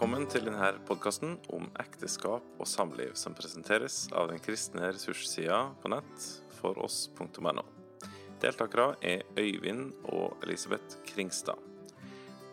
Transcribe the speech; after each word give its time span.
Velkommen 0.00 0.30
til 0.32 0.46
denne 0.46 0.68
podkasten 0.88 1.34
om 1.52 1.66
ekteskap 1.76 2.54
og 2.56 2.64
samliv, 2.64 3.10
som 3.20 3.34
presenteres 3.36 4.06
av 4.16 4.30
den 4.30 4.40
kristne 4.40 4.86
ressurssida 4.86 5.58
på 5.82 5.90
nett 5.92 6.22
foross.no. 6.56 7.64
Deltakere 8.40 8.94
er 9.04 9.26
Øyvind 9.36 9.90
og 10.08 10.40
Elisabeth 10.40 11.02
Kringstad. 11.04 11.60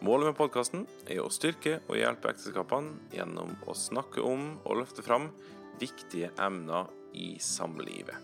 Målet 0.04 0.28
med 0.28 0.36
podkasten 0.36 0.84
er 1.08 1.24
å 1.24 1.32
styrke 1.32 1.78
og 1.86 1.96
hjelpe 1.96 2.34
ekteskapene 2.36 3.16
gjennom 3.16 3.56
å 3.64 3.80
snakke 3.80 4.28
om 4.28 4.58
og 4.66 4.82
løfte 4.82 5.08
fram 5.08 5.32
viktige 5.80 6.34
emner 6.36 6.92
i 7.16 7.38
samlivet. 7.40 8.20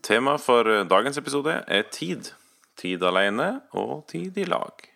Temaet 0.00 0.48
for 0.48 0.72
dagens 0.88 1.20
episode 1.20 1.60
er 1.68 1.88
tid. 1.92 2.32
Tid 2.80 3.04
alene 3.04 3.58
og 3.76 4.06
tid 4.08 4.40
i 4.40 4.48
lag. 4.48 4.88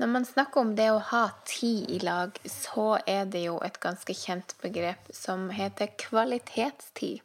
Når 0.00 0.10
man 0.10 0.26
snakker 0.26 0.60
om 0.60 0.72
det 0.74 0.88
å 0.90 1.02
ha 1.12 1.28
tid 1.46 1.90
i 1.94 2.00
lag, 2.02 2.34
så 2.50 2.96
er 3.06 3.28
det 3.30 3.44
jo 3.44 3.60
et 3.62 3.78
ganske 3.82 4.16
kjent 4.16 4.56
begrep 4.62 5.10
som 5.14 5.46
heter 5.54 5.92
kvalitetstid. 6.00 7.22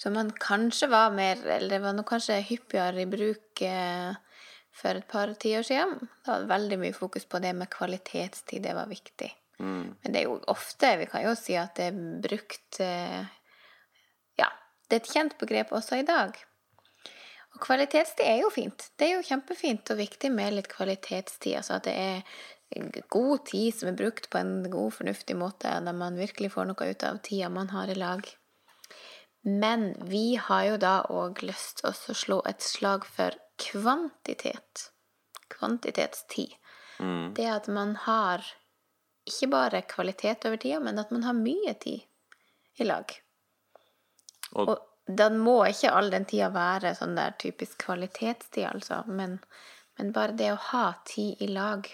Som 0.00 0.14
man 0.16 0.30
kanskje 0.32 0.88
var 0.88 1.10
mer, 1.12 1.42
eller 1.44 1.74
det 1.74 1.80
var 1.82 1.96
noe 1.96 2.08
kanskje 2.08 2.38
hyppigere 2.46 3.02
i 3.02 3.10
bruk 3.10 3.62
eh, 3.66 4.14
for 4.72 4.96
et 4.96 5.08
par 5.10 5.34
tiår 5.34 5.66
siden. 5.66 5.98
Det 6.00 6.30
var 6.30 6.46
veldig 6.54 6.78
mye 6.80 6.96
fokus 6.96 7.26
på 7.28 7.42
det 7.42 7.52
med 7.58 7.68
kvalitetstid, 7.74 8.62
det 8.64 8.76
var 8.78 8.88
viktig. 8.88 9.28
Men 10.00 10.14
det 10.14 10.22
er 10.22 10.30
jo 10.30 10.38
ofte, 10.48 10.94
vi 11.02 11.08
kan 11.10 11.26
jo 11.26 11.34
si 11.36 11.58
at 11.60 11.74
det 11.76 11.90
er 11.90 11.98
brukt 12.24 12.80
eh, 12.80 13.20
Ja, 14.40 14.48
det 14.88 14.96
er 14.96 15.02
et 15.02 15.12
kjent 15.12 15.36
begrep 15.42 15.74
også 15.76 16.00
i 16.00 16.06
dag. 16.08 16.38
Og 17.54 17.62
kvalitetstid 17.64 18.26
er 18.26 18.42
jo 18.44 18.50
fint. 18.54 18.90
Det 18.98 19.08
er 19.08 19.16
jo 19.16 19.26
kjempefint 19.26 19.90
og 19.92 19.98
viktig 19.98 20.30
med 20.32 20.54
litt 20.54 20.70
kvalitetstid. 20.70 21.56
Altså 21.58 21.78
at 21.78 21.88
det 21.88 21.94
er 21.98 23.00
god 23.10 23.46
tid 23.50 23.74
som 23.74 23.90
er 23.90 23.98
brukt 23.98 24.28
på 24.30 24.38
en 24.38 24.54
god, 24.70 24.92
fornuftig 24.94 25.36
måte, 25.38 25.72
der 25.84 25.96
man 25.96 26.18
virkelig 26.20 26.52
får 26.54 26.70
noe 26.70 26.92
ut 26.92 27.06
av 27.06 27.18
tida 27.26 27.50
man 27.50 27.72
har 27.74 27.90
i 27.90 27.98
lag. 27.98 28.22
Men 29.42 29.94
vi 30.06 30.36
har 30.36 30.64
jo 30.68 30.78
da 30.80 30.94
òg 31.08 31.42
lyst 31.42 31.80
til 31.80 31.90
å 31.90 32.16
slå 32.16 32.40
et 32.46 32.62
slag 32.62 33.06
for 33.08 33.34
kvantitet. 33.60 34.90
Kvantitetstid. 35.50 36.54
Det 37.34 37.46
at 37.48 37.68
man 37.72 37.94
har 38.04 38.44
ikke 39.28 39.48
bare 39.52 39.82
kvalitet 39.88 40.44
over 40.48 40.60
tida, 40.60 40.80
men 40.84 41.00
at 41.00 41.10
man 41.14 41.24
har 41.24 41.36
mye 41.36 41.72
tid 41.80 42.04
i 42.80 42.86
lag. 42.86 43.12
Og, 44.52 44.68
Og 44.68 44.76
den 45.18 45.38
må 45.42 45.58
ikke 45.68 45.92
all 45.96 46.10
den 46.12 46.26
tida 46.28 46.50
være 46.54 46.94
sånn 46.98 47.16
der 47.18 47.36
typisk 47.40 47.86
kvalitetstid, 47.86 48.66
altså, 48.68 49.02
men, 49.06 49.38
men 49.98 50.12
bare 50.16 50.36
det 50.36 50.52
å 50.52 50.60
ha 50.70 50.84
tid 51.08 51.40
i 51.42 51.50
lag. 51.50 51.88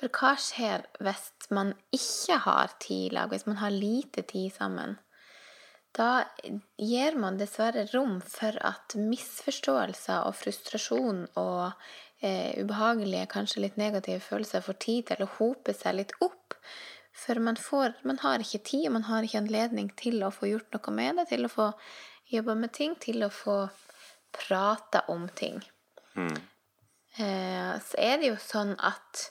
For 0.00 0.10
hva 0.18 0.34
skjer 0.40 0.82
hvis 0.98 1.28
man 1.54 1.76
ikke 1.94 2.40
har 2.46 2.72
tid 2.82 3.06
i 3.06 3.14
lag, 3.14 3.30
hvis 3.30 3.46
man 3.46 3.60
har 3.62 3.74
lite 3.74 4.24
tid 4.26 4.50
sammen? 4.54 4.96
Da 5.92 6.24
gir 6.80 7.18
man 7.20 7.36
dessverre 7.36 7.84
rom 7.92 8.16
for 8.24 8.56
at 8.64 8.96
misforståelser 8.96 10.24
og 10.24 10.34
frustrasjon 10.38 11.26
og 11.36 11.66
eh, 12.24 12.56
ubehagelige, 12.64 13.28
kanskje 13.34 13.66
litt 13.66 13.76
negative 13.80 14.24
følelser 14.24 14.64
får 14.64 14.78
tid 14.86 15.10
til 15.10 15.22
å 15.26 15.30
hope 15.36 15.76
seg 15.76 16.00
litt 16.00 16.16
opp. 16.24 16.56
For 17.12 17.38
man, 17.44 17.58
får, 17.60 17.92
man 18.08 18.18
har 18.22 18.40
ikke 18.40 18.62
tid, 18.64 18.88
man 18.90 19.04
har 19.04 19.24
ikke 19.24 19.42
anledning 19.42 19.90
til 20.00 20.22
å 20.24 20.32
få 20.32 20.48
gjort 20.48 20.72
noe 20.72 20.94
med 20.96 21.20
det, 21.20 21.28
til 21.34 21.44
å 21.46 21.52
få 21.52 21.68
jobba 22.32 22.56
med 22.56 22.72
ting, 22.72 22.96
til 23.00 23.26
å 23.26 23.30
få 23.32 23.56
prata 24.32 25.04
om 25.12 25.28
ting. 25.36 25.60
Eh, 27.20 27.74
så 27.84 27.98
er 28.00 28.20
det 28.20 28.32
jo 28.32 28.38
sånn 28.40 28.72
at 28.80 29.26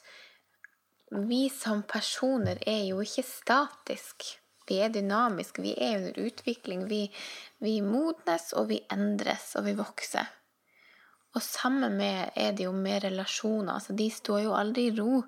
vi 1.11 1.47
som 1.49 1.81
personer 1.89 2.61
er 2.69 2.85
jo 2.85 3.01
ikke 3.03 3.25
statisk. 3.25 4.27
Vi 4.69 4.77
er 4.79 4.93
dynamiske, 4.93 5.63
vi 5.65 5.73
er 5.73 5.97
under 5.97 6.19
utvikling. 6.21 6.85
Vi, 6.87 7.01
vi 7.59 7.79
modnes, 7.83 8.51
og 8.55 8.69
vi 8.69 8.79
endres, 8.93 9.51
og 9.59 9.65
vi 9.67 9.75
vokser. 9.75 10.29
Og 11.35 11.43
sammen 11.43 11.97
med 11.97 12.31
er 12.35 12.53
det 12.55 12.67
jo 12.67 12.71
med 12.75 13.03
relasjoner. 13.03 13.73
Altså, 13.73 13.95
de 13.97 14.07
står 14.11 14.45
jo 14.45 14.55
aldri 14.55 14.87
i 14.87 14.95
ro. 14.95 15.23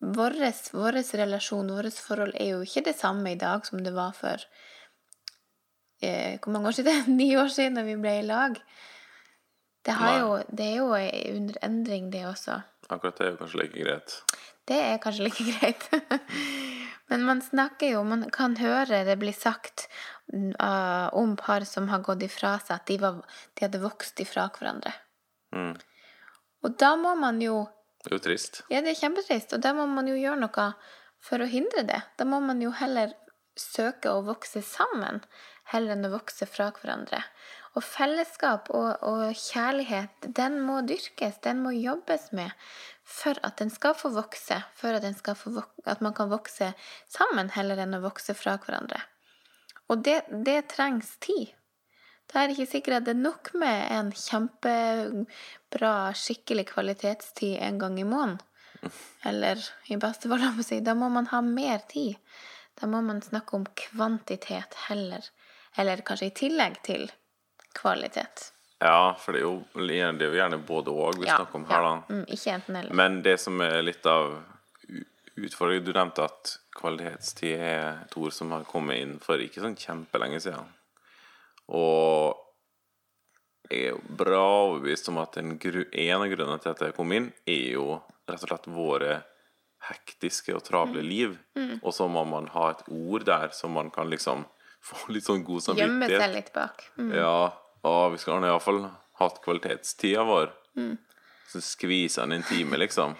Vår 0.00 0.36
relasjon, 1.18 1.72
vårt 1.74 1.98
forhold, 1.98 2.34
er 2.38 2.52
jo 2.52 2.60
ikke 2.62 2.84
det 2.86 2.96
samme 2.98 3.32
i 3.32 3.38
dag 3.38 3.66
som 3.66 3.82
det 3.82 3.94
var 3.96 4.14
for 4.14 4.38
eh, 6.02 6.38
Hvor 6.38 6.52
mange 6.54 6.68
år 6.68 6.76
siden? 6.78 7.08
Ni 7.18 7.36
år 7.36 7.48
siden 7.48 7.74
da 7.80 7.82
vi 7.82 7.96
ble 7.98 8.18
i 8.20 8.26
lag. 8.26 8.60
Det, 9.82 9.94
har 9.96 10.18
jo, 10.20 10.30
det 10.52 10.66
er 10.66 10.76
jo 10.76 10.92
under 11.36 11.58
endring, 11.62 12.10
det 12.12 12.26
også. 12.28 12.60
akkurat 12.88 13.18
det 13.18 13.26
er 13.26 13.30
jo 13.30 13.38
kanskje 13.40 13.60
like 13.62 13.84
greit. 13.84 14.16
Det 14.68 14.78
er 14.84 14.98
kanskje 15.02 15.24
like 15.24 15.44
greit. 15.48 15.88
Men 17.08 17.24
man 17.24 17.40
snakker 17.42 17.94
jo, 17.94 18.02
man 18.04 18.26
kan 18.30 18.56
høre 18.60 19.00
det 19.08 19.16
bli 19.16 19.32
sagt 19.32 19.86
uh, 20.60 21.08
om 21.16 21.36
par 21.40 21.64
som 21.64 21.88
har 21.88 22.04
gått 22.04 22.26
ifra 22.26 22.58
seg, 22.60 22.74
at 22.76 22.86
de, 22.90 22.98
var, 23.00 23.22
de 23.56 23.64
hadde 23.64 23.80
vokst 23.80 24.20
ifra 24.20 24.50
hverandre. 24.52 24.92
Mm. 25.56 25.72
Og 26.66 26.76
da 26.76 26.92
må 27.00 27.14
man 27.16 27.40
jo 27.40 27.62
Det 28.04 28.12
er 28.12 28.16
jo 28.16 28.24
trist. 28.24 28.62
Ja, 28.70 28.82
det 28.84 28.94
er 28.94 29.00
kjempetrist, 29.00 29.54
og 29.56 29.62
da 29.64 29.74
må 29.76 29.86
man 29.90 30.08
jo 30.10 30.16
gjøre 30.18 30.40
noe 30.44 30.66
for 31.24 31.42
å 31.42 31.50
hindre 31.50 31.82
det. 31.88 32.02
Da 32.18 32.26
må 32.28 32.38
man 32.44 32.62
jo 32.62 32.70
heller 32.78 33.14
søke 33.58 34.12
å 34.14 34.22
vokse 34.26 34.62
sammen, 34.62 35.20
heller 35.72 35.96
enn 35.96 36.06
å 36.06 36.12
vokse 36.14 36.46
fra 36.46 36.70
hverandre. 36.76 37.24
Og 37.76 37.84
fellesskap 37.84 38.70
og, 38.74 39.02
og 39.06 39.34
kjærlighet, 39.36 40.30
den 40.34 40.60
må 40.64 40.80
dyrkes, 40.86 41.40
den 41.44 41.60
må 41.62 41.74
jobbes 41.74 42.30
med 42.34 42.54
for 43.08 43.38
at 43.46 43.58
den 43.60 43.70
skal 43.72 43.96
få 43.98 44.10
vokse, 44.14 44.62
for 44.78 44.96
at, 44.96 45.06
få 45.38 45.62
at 45.84 46.02
man 46.04 46.14
kan 46.16 46.30
vokse 46.32 46.72
sammen 47.10 47.52
heller 47.54 47.82
enn 47.82 47.98
å 47.98 48.02
vokse 48.04 48.34
fra 48.36 48.56
hverandre. 48.62 49.02
Og 49.88 50.02
det, 50.04 50.20
det 50.44 50.60
trengs 50.74 51.14
tid. 51.24 51.54
Da 52.28 52.42
er 52.42 52.50
det 52.50 52.58
ikke 52.58 52.72
sikkert 52.74 53.06
det 53.06 53.14
er 53.14 53.22
nok 53.22 53.52
med 53.56 53.86
en 53.94 54.10
kjempebra, 54.12 55.94
skikkelig 56.18 56.66
kvalitetstid 56.74 57.56
en 57.64 57.80
gang 57.80 57.96
i 58.00 58.04
måneden. 58.08 58.42
Eller 59.28 59.62
i 59.88 59.96
beste 59.98 60.28
fall. 60.30 60.44
Da 60.84 60.94
må 60.94 61.08
man 61.10 61.30
ha 61.32 61.40
mer 61.42 61.80
tid. 61.88 62.20
Da 62.78 62.86
må 62.86 63.00
man 63.02 63.22
snakke 63.24 63.56
om 63.56 63.66
kvantitet 63.74 64.76
heller. 64.88 65.24
Eller 65.76 66.04
kanskje 66.06 66.30
i 66.30 66.36
tillegg 66.44 66.78
til 66.86 67.08
kvalitet. 67.74 68.52
Ja, 68.78 69.16
for 69.18 69.34
det 69.34 69.40
er 69.40 69.48
jo, 69.48 69.56
det 69.74 69.98
er 69.98 70.30
jo 70.30 70.38
gjerne 70.38 70.60
både 70.62 70.94
og 70.94 71.18
vi 71.18 71.26
snakker 71.26 71.58
om 71.58 71.66
her, 71.66 71.82
da. 71.82 71.94
Mm, 72.14 72.24
ikke 72.30 72.54
enten 72.54 72.76
eller. 72.78 72.94
Men 72.94 73.20
det 73.26 73.34
som 73.42 73.58
er 73.64 73.80
litt 73.82 74.06
av 74.06 74.36
utfordringen 75.38 75.86
Du 75.86 75.92
nevnte 75.94 76.24
at 76.26 76.52
kvalitetstid 76.78 77.58
er 77.58 78.04
et 78.04 78.16
ord 78.18 78.34
som 78.34 78.52
har 78.54 78.66
kommet 78.66 78.98
inn 79.02 79.16
for 79.22 79.42
ikke 79.42 79.62
sånn 79.62 79.78
kjempelenge 79.78 80.40
siden. 80.42 80.66
Og 81.68 82.36
jeg 83.68 83.82
er 83.84 83.90
jo 83.92 84.18
bra 84.20 84.44
overbevist 84.64 85.10
om 85.12 85.18
at 85.20 85.36
en, 85.40 85.56
gru, 85.60 85.82
en 85.84 86.22
av 86.22 86.28
grunnene 86.30 86.60
til 86.62 86.72
at 86.72 86.84
jeg 86.86 86.96
kom 86.96 87.12
inn, 87.12 87.32
er 87.48 87.74
jo 87.74 87.98
rett 88.28 88.44
og 88.44 88.48
slett 88.48 88.68
våre 88.72 89.18
hektiske 89.88 90.54
og 90.56 90.64
travle 90.66 91.02
liv. 91.04 91.36
Og 91.82 91.92
så 91.94 92.08
må 92.10 92.24
man 92.28 92.48
ha 92.54 92.70
et 92.72 92.86
ord 92.88 93.26
der 93.28 93.52
som 93.56 93.76
man 93.76 93.92
kan 93.94 94.08
liksom 94.10 94.46
få 94.88 95.12
litt 95.12 95.26
sånn 95.28 95.44
god 95.44 95.74
Gjemme 95.76 96.08
seg 96.08 96.32
litt 96.32 96.52
bak. 96.54 96.86
Mm. 96.96 97.12
Ja, 97.18 97.50
og 97.88 98.14
vi 98.14 98.22
skal 98.22 98.44
iallfall 98.46 98.86
hatt 99.20 99.42
kvalitetstida 99.44 100.24
vår. 100.26 100.52
Mm. 100.78 100.94
Så 101.48 101.62
skviser 101.64 102.26
den 102.26 102.38
en 102.38 102.46
time, 102.48 102.78
liksom. 102.80 103.16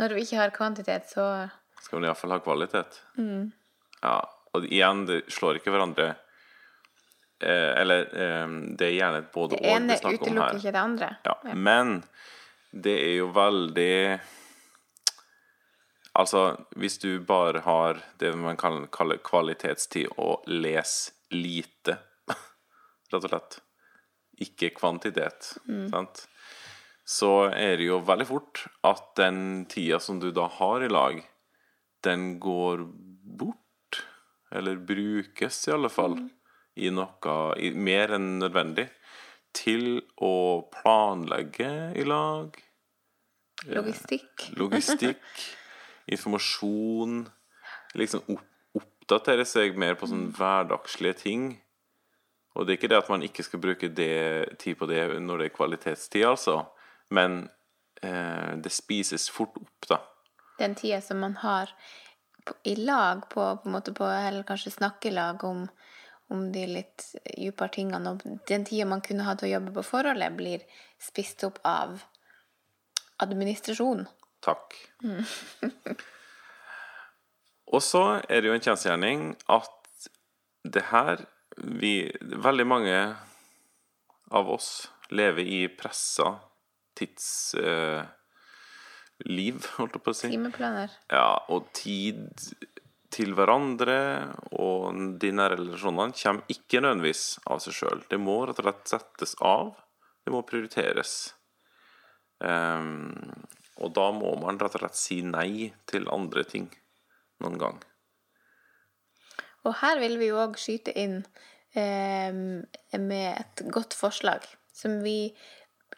Når 0.00 0.12
du 0.12 0.20
ikke 0.20 0.40
har 0.40 0.52
kvantitet, 0.52 1.08
så 1.12 1.48
Skal 1.80 2.00
man 2.00 2.08
iallfall 2.08 2.34
ha 2.34 2.40
kvalitet. 2.42 3.00
Mm. 3.16 3.52
Ja, 4.02 4.18
og 4.52 4.66
igjen, 4.66 5.04
det 5.08 5.22
slår 5.32 5.60
ikke 5.60 5.72
hverandre 5.72 6.16
Eller 7.40 8.06
eh, 8.16 8.46
det 8.78 8.86
er 8.88 8.94
gjerne 8.96 9.20
et 9.24 9.32
både 9.34 9.56
Det 9.56 9.60
og 9.60 9.74
ene 9.74 9.92
vi 9.92 10.00
snakker 10.00 10.16
om 10.16 10.24
utelukker 10.24 10.60
ikke 10.60 10.72
det 10.72 10.82
andre. 10.82 11.10
Ja, 11.26 11.36
men 11.52 11.98
det 12.72 12.96
er 13.02 13.14
jo 13.20 13.30
veldig 13.36 13.96
Altså, 16.16 16.54
hvis 16.80 16.94
du 17.02 17.18
bare 17.28 17.60
har 17.60 17.98
det 18.16 18.30
man 18.40 18.56
kan 18.56 18.86
kalle 18.88 19.18
kvalitetstid 19.20 20.14
og 20.16 20.46
les 20.48 20.94
lite, 21.28 21.98
rett 23.12 23.18
og 23.18 23.26
slett, 23.26 23.58
ikke 24.40 24.70
kvantitet, 24.78 25.50
sant? 25.92 26.22
så 27.06 27.50
er 27.52 27.76
det 27.78 27.90
jo 27.90 28.00
veldig 28.02 28.26
fort 28.26 28.64
at 28.88 29.12
den 29.20 29.66
tida 29.70 30.00
som 30.02 30.18
du 30.22 30.30
da 30.34 30.48
har 30.56 30.82
i 30.82 30.88
lag, 30.90 31.20
den 32.02 32.38
går 32.40 32.86
bort, 33.38 34.00
eller 34.50 34.80
brukes 34.88 35.60
i 35.68 35.74
alle 35.76 35.92
fall, 35.92 36.16
i 36.76 36.90
noe 36.92 37.36
i, 37.60 37.70
mer 37.72 38.14
enn 38.16 38.36
nødvendig, 38.40 38.88
til 39.56 40.02
å 40.20 40.66
planlegge 40.72 41.70
i 41.96 42.04
lag, 42.04 42.58
Logistikk. 43.72 44.50
logistikk, 44.60 45.22
informasjon 46.14 47.24
Liksom 47.96 48.20
opp, 48.28 48.42
oppdatere 48.76 49.46
seg 49.48 49.78
mer 49.80 49.94
på 49.96 50.08
sånne 50.10 50.32
hverdagslige 50.36 51.18
ting. 51.22 51.44
Og 52.56 52.66
det 52.66 52.74
er 52.74 52.78
ikke 52.80 52.90
det 52.92 52.98
at 52.98 53.12
man 53.12 53.24
ikke 53.24 53.44
skal 53.46 53.62
bruke 53.62 53.88
det, 53.92 54.58
tid 54.60 54.78
på 54.80 54.88
det 54.90 55.04
når 55.22 55.40
det 55.42 55.48
er 55.48 55.54
kvalitetstid, 55.56 56.24
altså. 56.26 56.58
Men 57.14 57.46
eh, 58.02 58.56
det 58.60 58.72
spises 58.74 59.28
fort 59.32 59.56
opp, 59.60 59.88
da. 59.88 60.00
Den 60.58 60.74
tida 60.74 61.02
som 61.04 61.20
man 61.20 61.36
har 61.42 61.72
på, 62.44 62.56
i 62.64 62.76
lag 62.80 63.26
på, 63.28 63.44
på 63.60 63.68
en 63.68 63.74
måte 63.74 63.92
på 63.92 64.06
Eller 64.08 64.46
kanskje 64.48 64.72
snakke 64.72 65.10
i 65.10 65.14
lag 65.14 65.42
om, 65.44 65.66
om 66.32 66.48
de 66.52 66.64
litt 66.68 67.04
dypere 67.36 67.72
tingene. 67.76 68.14
Og 68.14 68.42
den 68.48 68.66
tida 68.66 68.88
man 68.88 69.04
kunne 69.04 69.26
ha 69.26 69.36
til 69.36 69.50
å 69.50 69.54
jobbe 69.56 69.76
på 69.78 69.86
forholdet, 69.86 70.36
blir 70.38 70.64
spist 71.02 71.44
opp 71.46 71.60
av 71.66 72.00
administrasjon. 73.22 74.06
Takk. 74.44 74.76
og 77.74 77.80
så 77.82 78.04
er 78.28 78.42
det 78.42 78.50
jo 78.50 78.56
en 78.56 78.66
kjensgjerning 78.68 79.30
at 79.52 79.72
det 80.66 80.88
her 80.90 81.24
vi, 81.56 82.10
Veldig 82.20 82.66
mange 82.68 82.96
av 84.36 84.48
oss 84.50 84.90
lever 85.08 85.46
i 85.46 85.60
pressa 85.72 86.34
tidsliv, 86.98 88.02
eh, 89.22 89.70
holdt 89.78 89.96
jeg 89.96 90.04
på 90.04 90.12
å 90.12 90.18
si. 90.18 90.30
Timeplaner. 90.34 90.92
Ja, 91.12 91.38
og 91.52 91.70
tid 91.76 92.26
til 93.12 93.34
hverandre 93.36 93.98
og 94.58 94.96
de 95.20 95.32
nære 95.34 95.58
relasjonene 95.60 96.16
kommer 96.16 96.52
ikke 96.52 96.82
nødvendigvis 96.82 97.24
av 97.46 97.60
seg 97.64 97.76
sjøl. 97.78 98.04
Det 98.10 98.18
må 98.20 98.38
rett 98.44 98.60
og 98.60 98.66
slett 98.66 98.92
settes 98.92 99.36
av. 99.44 99.74
Det 100.26 100.34
må 100.34 100.42
prioriteres. 100.46 101.12
Um, 102.42 103.12
og 103.80 103.92
da 103.96 104.08
må 104.12 104.32
man 104.40 104.58
rett 104.60 104.78
og 104.78 104.82
slett 104.82 104.98
si 104.98 105.20
nei 105.24 105.70
til 105.88 106.08
andre 106.12 106.44
ting 106.48 106.68
noen 107.44 107.60
gang. 107.60 107.78
Og 109.66 109.78
her 109.82 110.00
vil 110.02 110.18
vi 110.20 110.30
jo 110.30 110.40
òg 110.42 110.58
skyte 110.60 110.94
inn 110.98 111.20
um, 111.20 112.42
med 113.02 113.28
et 113.32 113.64
godt 113.74 113.96
forslag 113.98 114.46
som 114.76 115.00
vi 115.04 115.32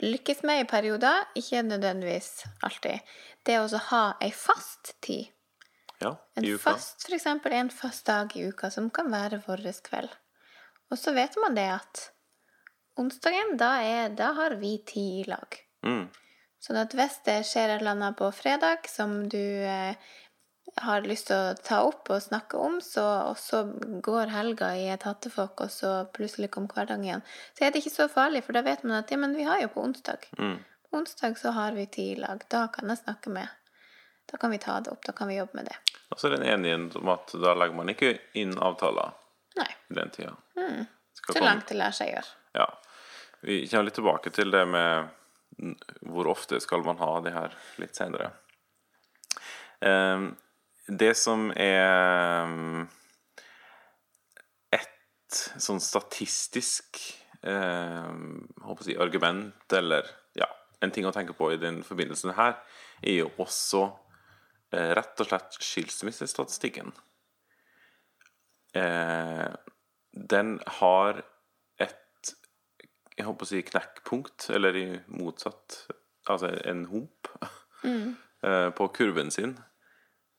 lykkes 0.04 0.44
med 0.46 0.62
i 0.62 0.68
perioder, 0.68 1.26
ikke 1.38 1.64
nødvendigvis 1.66 2.44
alltid. 2.62 3.02
Det 3.46 3.58
å 3.58 3.82
ha 3.90 4.04
ei 4.22 4.30
fast 4.34 4.94
tid. 5.04 5.32
Ja, 5.98 6.12
i 6.36 6.40
en 6.40 6.46
uka. 6.54 6.62
Fast, 6.70 7.02
for 7.06 7.16
eksempel 7.16 7.52
en 7.52 7.70
fast 7.70 8.06
dag 8.06 8.36
i 8.36 8.46
uka, 8.48 8.70
som 8.70 8.90
kan 8.90 9.10
være 9.12 9.42
vår 9.46 9.66
kveld. 9.86 10.14
Og 10.90 10.98
så 10.98 11.12
vet 11.16 11.36
man 11.42 11.58
det 11.58 11.66
at 11.74 12.04
onsdagen, 12.98 13.56
da, 13.58 13.74
er, 13.82 14.14
da 14.16 14.32
har 14.38 14.56
vi 14.62 14.78
tid 14.86 15.20
i 15.24 15.26
lag. 15.28 15.58
Mm. 15.86 16.06
Sånn 16.62 16.78
at 16.80 16.94
hvis 16.96 17.20
det 17.26 17.42
skjer 17.46 17.74
et 17.74 17.82
eller 17.82 17.94
annet 17.94 18.16
på 18.18 18.30
fredag 18.34 18.88
som 18.90 19.20
du 19.30 19.38
eh, 19.38 19.94
har 20.82 21.06
lyst 21.06 21.28
til 21.30 21.38
å 21.38 21.58
ta 21.64 21.82
opp 21.86 22.10
og 22.14 22.22
snakke 22.22 22.58
om, 22.58 22.80
så, 22.82 23.04
og 23.30 23.38
så 23.40 23.62
går 24.04 24.32
helga 24.32 24.72
i 24.78 24.88
et 24.92 25.06
hattefokk, 25.06 25.66
og 25.66 25.70
så 25.72 25.92
plutselig 26.14 26.50
kom 26.54 26.66
hverdagen 26.70 27.06
igjen, 27.06 27.26
så 27.54 27.66
er 27.66 27.72
det 27.72 27.82
ikke 27.82 27.94
så 27.94 28.08
farlig, 28.12 28.42
for 28.46 28.58
da 28.58 28.64
vet 28.66 28.82
man 28.86 28.98
at 29.00 29.12
ja, 29.14 29.20
men 29.20 29.36
vi 29.38 29.46
har 29.46 29.62
jo 29.62 29.70
på 29.74 29.84
onsdag. 29.86 30.26
Mm. 30.38 30.58
På 30.88 31.02
onsdag 31.02 31.38
så 31.38 31.54
har 31.54 31.78
vi 31.78 31.86
tid 31.86 32.16
i 32.16 32.20
lag. 32.24 32.42
Da 32.50 32.66
kan 32.74 32.90
jeg 32.90 33.02
snakke 33.04 33.32
med 33.34 33.54
Da 34.30 34.36
kan 34.36 34.52
vi 34.52 34.58
ta 34.60 34.80
det 34.80 34.92
opp. 34.92 35.04
Da 35.06 35.12
kan 35.16 35.28
vi 35.28 35.38
jobbe 35.38 35.56
med 35.60 35.70
det. 35.70 35.76
Og 36.08 36.20
så 36.20 36.28
er 36.28 36.36
det 36.36 36.40
en 36.42 36.50
enighet 36.54 36.96
om 37.00 37.08
at 37.12 37.32
da 37.40 37.54
legger 37.56 37.76
man 37.76 37.92
ikke 37.92 38.14
inn 38.36 38.54
avtaler 38.60 39.14
Nei. 39.56 39.70
den 39.96 40.12
tida. 40.14 40.34
Mm. 40.58 40.84
Så 41.18 41.40
langt 41.44 41.68
det 41.68 41.76
lar 41.76 41.94
seg 41.96 42.12
gjøre. 42.12 42.34
Ja. 42.56 42.66
Vi 43.40 43.62
kommer 43.68 43.88
litt 43.88 43.96
tilbake 43.98 44.32
til 44.34 44.52
det 44.52 44.64
med 44.68 45.14
hvor 46.06 46.28
ofte 46.30 46.60
skal 46.62 46.84
man 46.86 47.00
ha 47.00 47.10
de 47.24 47.32
her 47.34 47.54
litt 47.80 47.96
seinere. 47.98 48.30
Um, 49.80 50.32
det 50.88 51.12
som 51.18 51.48
er 51.54 52.44
um, 52.48 52.86
et 54.74 55.40
sånn 55.60 55.80
statistisk 55.82 57.00
håper 57.38 58.88
jeg, 58.90 58.98
argument, 58.98 59.62
eller 59.72 60.08
ja, 60.36 60.48
en 60.82 60.90
ting 60.90 61.06
å 61.06 61.12
tenke 61.14 61.36
på 61.38 61.52
i 61.54 61.60
den 61.60 61.84
forbindelsen 61.86 62.34
her, 62.34 62.56
er 62.98 63.20
jo 63.20 63.28
også 63.38 63.84
rett 64.70 65.20
og 65.22 65.28
slett 65.30 65.58
skilsmissestatistikken. 65.64 66.92
Eh, 68.76 69.48
den 70.12 70.58
har 70.80 71.22
et 71.80 72.34
jeg 73.18 73.26
håper 73.26 73.46
å 73.46 73.50
si 73.50 73.62
knekkpunkt, 73.66 74.50
eller 74.54 74.76
i 74.78 74.88
motsatt 75.10 75.86
Altså 76.28 76.50
en 76.68 76.84
hump 76.90 77.30
mm. 77.82 78.16
Eh, 78.38 78.68
på 78.70 78.86
kurven 78.94 79.32
sin 79.34 79.56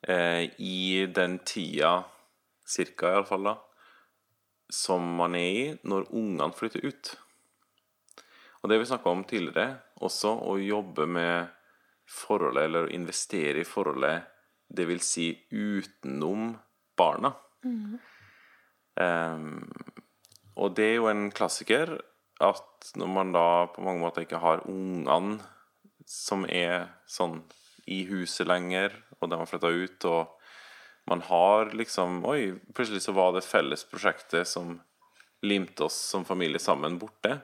eh, 0.08 0.46
i 0.64 1.04
den 1.12 1.34
tida, 1.44 2.06
cirka 2.64 3.10
iallfall, 3.12 3.44
da, 3.44 3.56
som 4.72 5.04
man 5.18 5.36
er 5.36 5.50
i 5.50 5.66
når 5.84 6.08
ungene 6.08 6.56
flytter 6.56 6.86
ut. 6.88 7.10
Og 8.64 8.72
det 8.72 8.78
vi 8.80 8.88
snakka 8.88 9.12
om 9.12 9.26
tidligere, 9.28 9.82
også 10.00 10.32
å 10.48 10.56
jobbe 10.64 11.10
med 11.12 11.52
forholdet, 12.10 12.66
eller 12.66 12.88
å 12.88 12.94
investere 12.94 13.62
i 13.62 13.68
forholdet, 13.68 14.28
det 14.70 14.86
vil 14.90 15.02
si 15.02 15.32
utenom 15.52 16.54
barna. 16.98 17.34
Mm. 17.66 17.98
Um, 19.00 19.70
og 20.60 20.76
det 20.78 20.90
er 20.90 20.98
jo 21.00 21.08
en 21.10 21.30
klassiker 21.32 21.96
at 22.44 22.92
når 23.00 23.12
man 23.12 23.32
da 23.36 23.48
på 23.74 23.84
mange 23.84 24.04
måter 24.04 24.26
ikke 24.26 24.42
har 24.44 24.66
ungene 24.70 25.40
som 26.10 26.46
er 26.50 26.90
sånn 27.10 27.42
i 27.90 28.04
huset 28.10 28.48
lenger, 28.48 28.94
og 29.20 29.32
de 29.32 29.40
har 29.40 29.50
flytta 29.50 29.70
ut, 29.70 30.06
og 30.10 31.10
man 31.10 31.24
har 31.26 31.74
liksom 31.74 32.24
Oi, 32.30 32.54
plutselig 32.76 33.02
så 33.06 33.16
var 33.18 33.34
det 33.34 33.46
felles 33.46 33.84
prosjektet 33.90 34.48
som 34.48 34.78
limte 35.42 35.88
oss 35.88 35.98
som 36.12 36.26
familie 36.28 36.60
sammen, 36.62 37.00
borte. 37.02 37.40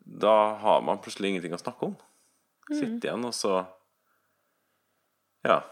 Da 0.00 0.56
har 0.62 0.82
man 0.84 1.00
plutselig 1.02 1.32
ingenting 1.32 1.56
å 1.56 1.60
snakke 1.60 1.90
om. 1.90 1.96
Mm. 2.68 2.76
Sitte 2.76 3.08
igjen, 3.08 3.26
og 3.26 3.36
så 3.36 3.54
Ja. 5.46 5.62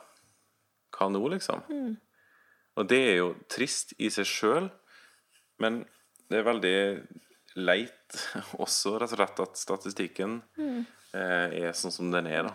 Hva 0.96 1.10
nå, 1.12 1.20
liksom? 1.34 1.60
Mm. 1.68 1.96
Og 2.78 2.86
det 2.88 2.98
er 3.10 3.16
jo 3.20 3.32
trist 3.50 3.92
i 3.98 4.08
seg 4.10 4.26
sjøl, 4.26 4.68
men 5.62 5.82
det 6.30 6.40
er 6.40 6.46
veldig 6.46 6.78
leit 7.58 8.18
også, 8.64 8.96
rett 9.02 9.12
og 9.12 9.18
slett, 9.18 9.42
at 9.44 9.60
statistikken 9.60 10.40
mm. 10.58 10.80
eh, 11.12 11.58
er 11.64 11.76
sånn 11.76 11.94
som 11.94 12.10
den 12.14 12.30
er, 12.30 12.48
da. 12.48 12.54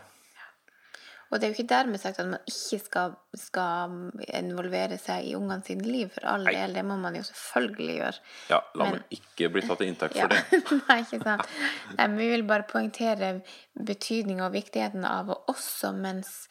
Og 1.34 1.40
det 1.40 1.48
er 1.48 1.50
jo 1.50 1.58
ikke 1.58 1.72
dermed 1.72 1.98
sagt 1.98 2.20
at 2.22 2.28
man 2.30 2.44
ikke 2.46 2.78
skal, 2.78 3.14
skal 3.42 3.94
involvere 4.38 5.00
seg 5.02 5.26
i 5.26 5.34
ungene 5.34 5.66
sine 5.66 5.88
liv, 5.88 6.12
for 6.14 6.28
all 6.30 6.46
del. 6.46 6.76
Det 6.78 6.84
må 6.86 6.98
man 7.02 7.18
jo 7.18 7.24
selvfølgelig 7.26 7.96
gjøre. 7.96 8.20
Ja, 8.52 8.60
la 8.78 8.90
meg 8.94 9.16
ikke 9.18 9.50
bli 9.56 9.63
tatt 9.66 9.82
til 9.82 9.90
inntekt 9.90 10.20
for 10.20 10.30
ja. 10.30 10.44
det. 10.44 10.62
Nei, 10.92 11.00
ikke 11.02 11.24
sant. 11.24 11.56
Nei, 11.98 12.08
vi 12.20 12.30
vil 12.36 12.46
bare 12.52 12.68
poengtere 12.70 13.32
betydninga 13.74 14.46
og 14.46 14.54
viktigheten 14.60 15.10
av 15.10 15.34
å 15.34 15.40
også 15.56 15.96
mens 15.98 16.44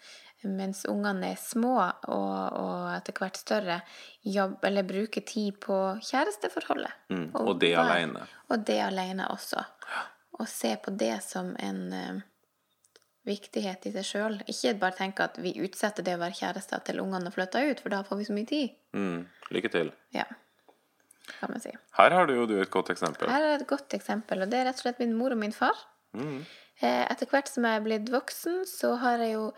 mens 0.42 0.80
ungene 0.90 1.28
er 1.36 1.38
små 1.38 1.76
og, 1.78 2.38
og 2.58 2.88
etter 2.96 3.14
hvert 3.14 3.36
større, 3.38 3.76
jobb, 4.26 4.56
eller 4.66 4.82
bruke 4.82 5.22
tid 5.22 5.60
på 5.62 5.76
kjæresteforholdet. 6.02 6.96
Mm, 7.14 7.28
og, 7.28 7.52
og, 7.52 7.60
det 7.62 7.70
alene. 7.78 8.24
Og 8.50 8.64
det 8.66 8.80
alene 8.82 9.28
også. 9.30 9.62
Ja. 9.86 10.02
Og 10.40 10.50
se 10.50 10.74
på 10.82 10.90
det 10.98 11.14
som 11.22 11.52
en 11.62 11.82
uh, 11.94 12.22
viktighet 13.28 13.86
i 13.86 13.92
seg 13.94 14.06
sjøl. 14.06 14.38
Ikke 14.50 14.74
bare 14.80 14.98
tenke 14.98 15.26
at 15.26 15.38
vi 15.42 15.54
utsetter 15.62 16.06
det 16.06 16.16
å 16.16 16.22
være 16.22 16.38
kjærester 16.40 16.82
til 16.86 17.02
ungene 17.02 17.32
flytter 17.34 17.70
ut, 17.70 17.82
for 17.82 17.94
da 17.94 18.02
får 18.06 18.20
vi 18.20 18.28
så 18.28 18.36
mye 18.36 18.48
tid. 18.50 18.78
Mm, 18.98 19.20
lykke 19.54 19.72
til. 19.72 19.92
Ja, 20.16 20.26
kan 21.38 21.52
man 21.52 21.62
si. 21.62 21.74
Her 21.98 22.16
har 22.16 22.26
du 22.26 22.34
jo 22.34 22.48
du 22.50 22.56
et 22.60 22.72
godt 22.72 22.90
eksempel. 22.94 23.30
Her 23.30 23.46
er 23.46 23.60
et 23.60 23.68
godt 23.70 23.94
eksempel, 23.96 24.42
og 24.42 24.50
det 24.50 24.60
er 24.60 24.68
rett 24.70 24.80
og 24.80 24.86
slett 24.86 25.02
min 25.02 25.14
mor 25.18 25.34
og 25.34 25.40
min 25.40 25.54
far. 25.54 25.78
Mm. 26.18 26.42
Eh, 26.82 27.04
etter 27.06 27.30
hvert 27.30 27.50
som 27.50 27.66
jeg 27.68 27.78
er 27.78 27.84
blitt 27.84 28.10
voksen, 28.12 28.64
så 28.68 28.96
har 29.02 29.22
jeg 29.22 29.36
jo 29.36 29.52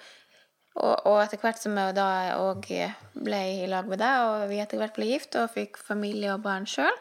og, 0.75 1.07
og, 1.07 1.21
etter 1.23 1.39
hvert 1.39 1.61
som 1.63 1.77
jeg 1.79 1.95
da 1.95 2.09
òg 2.35 2.67
ble 3.15 3.41
i 3.61 3.67
lag 3.71 3.87
med 3.87 4.01
deg, 4.03 4.23
og 4.27 4.49
vi 4.51 4.59
etter 4.59 4.81
hvert 4.81 4.97
ble 4.97 5.07
gift 5.07 5.37
og 5.39 5.53
fikk 5.55 5.79
familie 5.79 6.33
og 6.35 6.43
barn 6.43 6.67
sjøl, 6.67 6.97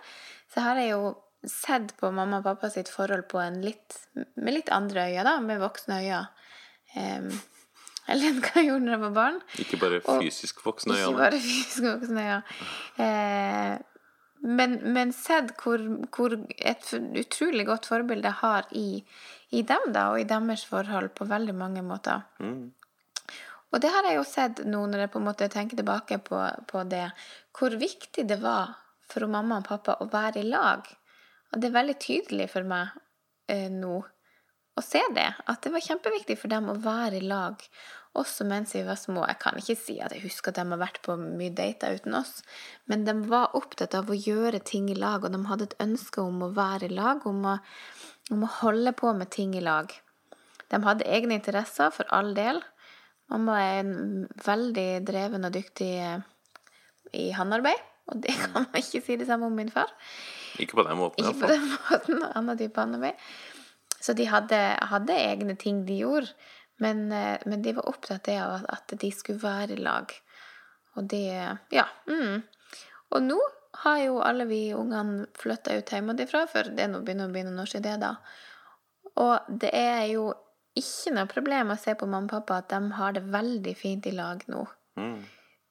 så 0.53 0.61
har 0.61 0.77
jeg 0.77 0.91
jo 0.91 1.15
sett 1.49 1.95
på 1.97 2.11
mamma 2.13 2.39
og 2.39 2.45
pappa 2.45 2.69
sitt 2.71 2.91
forhold 2.91 3.25
på 3.31 3.41
en 3.41 3.57
litt, 3.65 3.97
med 4.13 4.59
litt 4.59 4.69
andre 4.71 5.07
øyne, 5.09 5.25
da, 5.25 5.39
med 5.41 5.63
voksne 5.63 6.03
øyne. 6.03 6.21
Um, 6.93 7.31
eller 8.11 8.33
enn 8.33 8.41
hva 8.43 8.59
jeg 8.59 8.67
gjorde 8.67 8.85
da 8.89 8.95
jeg 8.95 9.01
var 9.05 9.15
barn. 9.15 9.39
Ikke 9.63 9.79
bare 9.79 10.01
fysisk 10.03 10.61
voksne 10.65 10.97
øyne. 10.97 11.07
Ikke 11.07 11.19
bare 11.21 11.39
fysisk 11.39 11.85
voksne 11.87 12.25
øyne. 12.27 12.39
Eh, 13.05 13.75
men, 14.43 14.73
men 14.95 15.13
sett 15.15 15.53
hvor, 15.63 15.79
hvor, 16.11 16.35
et 16.57 16.89
utrolig 17.21 17.65
godt 17.69 17.87
forbilde 17.87 18.27
jeg 18.27 18.39
har 18.41 18.67
i, 18.75 18.87
i, 19.55 19.61
dem, 19.61 19.91
da, 19.95 20.09
og 20.11 20.19
i 20.19 20.27
deres 20.27 20.65
forhold 20.67 21.13
på 21.15 21.29
veldig 21.29 21.55
mange 21.55 21.83
måter. 21.85 22.25
Mm. 22.43 22.73
Og 23.71 23.81
det 23.81 23.89
har 23.89 24.05
jeg 24.05 24.19
jo 24.19 24.25
sett 24.27 24.59
nå 24.67 24.83
når 24.89 25.05
jeg 25.05 25.13
på 25.13 25.21
en 25.21 25.29
måte 25.29 25.47
tenker 25.49 25.79
tilbake 25.79 26.19
på, 26.27 26.41
på 26.67 26.83
det, 26.91 27.07
hvor 27.55 27.73
viktig 27.79 28.27
det 28.29 28.41
var 28.43 28.75
for 29.09 29.31
mamma 29.31 29.61
og 29.61 29.69
pappa 29.69 29.95
å 30.03 30.09
være 30.11 30.43
i 30.43 30.49
lag. 30.51 30.91
Og 31.53 31.61
det 31.61 31.69
er 31.69 31.79
veldig 31.79 31.95
tydelig 32.03 32.49
for 32.51 32.67
meg 32.67 32.91
eh, 33.47 33.71
nå 33.71 34.01
å 34.73 34.81
se 34.81 35.01
det, 35.13 35.27
at 35.45 35.61
det 35.61 35.71
var 35.73 35.83
kjempeviktig 35.85 36.37
for 36.41 36.51
dem 36.53 36.71
å 36.71 36.79
være 36.81 37.19
i 37.19 37.27
lag, 37.27 37.61
også 38.17 38.45
mens 38.45 38.73
vi 38.75 38.83
var 38.85 38.97
små. 38.97 39.23
Jeg 39.29 39.39
kan 39.41 39.57
ikke 39.57 39.77
si 39.77 39.97
at 40.01 40.13
jeg 40.13 40.25
husker 40.25 40.53
at 40.53 40.59
de 40.59 40.65
har 40.69 40.81
vært 40.81 40.99
på 41.05 41.15
mye 41.17 41.53
dater 41.53 41.97
uten 41.97 42.17
oss, 42.17 42.41
men 42.89 43.05
de 43.07 43.15
var 43.29 43.55
opptatt 43.57 43.97
av 43.97 44.09
å 44.09 44.17
gjøre 44.17 44.61
ting 44.65 44.89
i 44.93 44.97
lag, 44.97 45.25
og 45.25 45.33
de 45.33 45.41
hadde 45.49 45.69
et 45.69 45.79
ønske 45.83 46.21
om 46.21 46.41
å 46.45 46.51
være 46.57 46.89
i 46.89 46.97
lag, 46.97 47.25
om 47.29 47.45
å, 47.49 47.57
om 48.33 48.45
å 48.45 48.51
holde 48.61 48.95
på 48.97 49.13
med 49.17 49.33
ting 49.33 49.53
i 49.57 49.63
lag. 49.65 49.93
De 50.73 50.81
hadde 50.81 51.09
egne 51.09 51.37
interesser, 51.37 51.93
for 51.93 52.09
all 52.13 52.33
del. 52.37 52.61
Mamma 53.31 53.59
er 53.61 53.81
en 53.83 54.27
veldig 54.45 54.89
dreven 55.05 55.47
og 55.47 55.53
dyktig 55.53 55.91
eh, 56.01 56.21
i 57.17 57.29
håndarbeid. 57.33 57.89
Og 58.11 58.19
det 58.19 58.33
kan 58.35 58.65
man 58.65 58.81
ikke 58.81 59.01
si 59.05 59.17
det 59.19 59.29
samme 59.29 59.47
om 59.47 59.55
min 59.55 59.71
far. 59.71 59.91
Ikke 60.61 60.77
på 60.77 60.85
den 60.85 60.97
måten, 60.99 61.23
Ikke 61.23 61.45
på 61.45 61.51
den 61.53 61.67
måten. 61.71 62.25
Annen 62.33 62.59
type 62.59 62.81
håndarbeid. 62.81 63.21
Så 64.03 64.15
de 64.17 64.27
hadde, 64.27 64.59
hadde 64.91 65.15
egne 65.15 65.55
ting 65.59 65.85
de 65.87 66.01
gjorde, 66.01 66.33
men, 66.83 67.05
eh, 67.15 67.39
men 67.45 67.61
de 67.63 67.75
var 67.77 67.87
opptatt 67.87 68.27
av 68.33 68.65
at, 68.67 68.95
de 68.99 69.11
skulle 69.15 69.39
være 69.39 69.77
i 69.77 69.83
lag. 69.83 70.11
Og 70.97 71.07
det 71.09 71.57
Ja. 71.71 71.87
Mm. 72.07 72.43
Og 73.13 73.21
nå 73.21 73.39
har 73.83 73.99
jo 73.99 74.19
alle 74.21 74.45
vi 74.45 74.73
ungene 74.73 75.27
flytta 75.37 75.77
ut 75.77 75.89
hjemmefra, 75.89 76.47
for 76.49 76.63
det 76.63 76.83
er 76.83 76.91
nå 76.91 77.03
begynner 77.05 77.29
å 77.29 77.33
bli 77.33 77.43
noen 77.43 77.61
år 77.63 77.69
siden 77.69 77.83
det, 77.83 77.99
da. 78.01 78.15
Og 79.15 79.39
det 79.47 79.71
er 79.73 80.05
jo 80.11 80.33
ikke 80.77 81.13
noe 81.13 81.29
problem 81.29 81.71
å 81.71 81.79
se 81.79 81.93
på 81.95 82.09
mamma 82.09 82.25
og 82.25 82.45
pappa 82.47 82.59
at 82.61 82.69
de 82.73 82.97
har 82.97 83.13
det 83.13 83.23
veldig 83.33 83.75
fint 83.77 84.05
i 84.09 84.11
lag 84.11 84.43
nå. 84.49 84.65
Mm. 84.97 85.23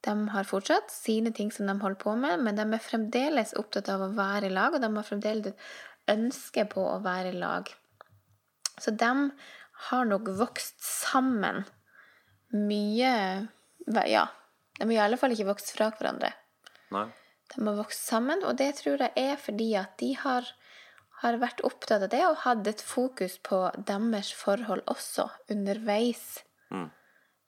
De 0.03 0.15
har 0.35 0.49
fortsatt 0.49 0.91
sine 0.91 1.31
ting 1.35 1.53
som 1.55 1.67
de 1.67 1.75
holder 1.79 1.99
på 1.99 2.15
med, 2.19 2.41
men 2.43 2.59
de 2.59 2.65
er 2.65 2.83
fremdeles 2.83 3.55
opptatt 3.59 3.91
av 3.93 4.03
å 4.03 4.13
være 4.17 4.49
i 4.49 4.55
lag, 4.55 4.75
og 4.75 4.83
de 4.83 4.91
har 4.97 5.07
fremdeles 5.07 5.53
et 5.53 6.15
ønske 6.17 6.65
på 6.71 6.83
å 6.83 6.99
være 7.05 7.35
i 7.35 7.39
lag. 7.39 7.71
Så 8.83 8.95
de 8.99 9.31
har 9.89 10.07
nok 10.11 10.31
vokst 10.39 10.83
sammen 10.83 11.63
mye 12.53 13.13
Ja, 14.07 14.27
de 14.79 14.85
har 14.85 14.93
i 14.93 15.03
alle 15.07 15.19
fall 15.19 15.35
ikke 15.35 15.49
vokst 15.49 15.73
fra 15.75 15.89
hverandre. 15.95 16.33
Nei. 16.95 17.07
De 17.53 17.67
har 17.67 17.77
vokst 17.77 18.07
sammen, 18.09 18.45
og 18.47 18.57
det 18.61 18.71
tror 18.79 19.03
jeg 19.03 19.13
er 19.19 19.41
fordi 19.41 19.73
at 19.79 19.97
de 20.01 20.13
har, 20.17 20.47
har 21.23 21.39
vært 21.43 21.61
opptatt 21.67 22.07
av 22.07 22.13
det 22.13 22.23
og 22.27 22.41
hatt 22.45 22.69
et 22.71 22.85
fokus 22.85 23.39
på 23.45 23.65
deres 23.91 24.33
forhold 24.37 24.85
også, 24.91 25.29
underveis. 25.53 26.41
Mm. 26.73 26.89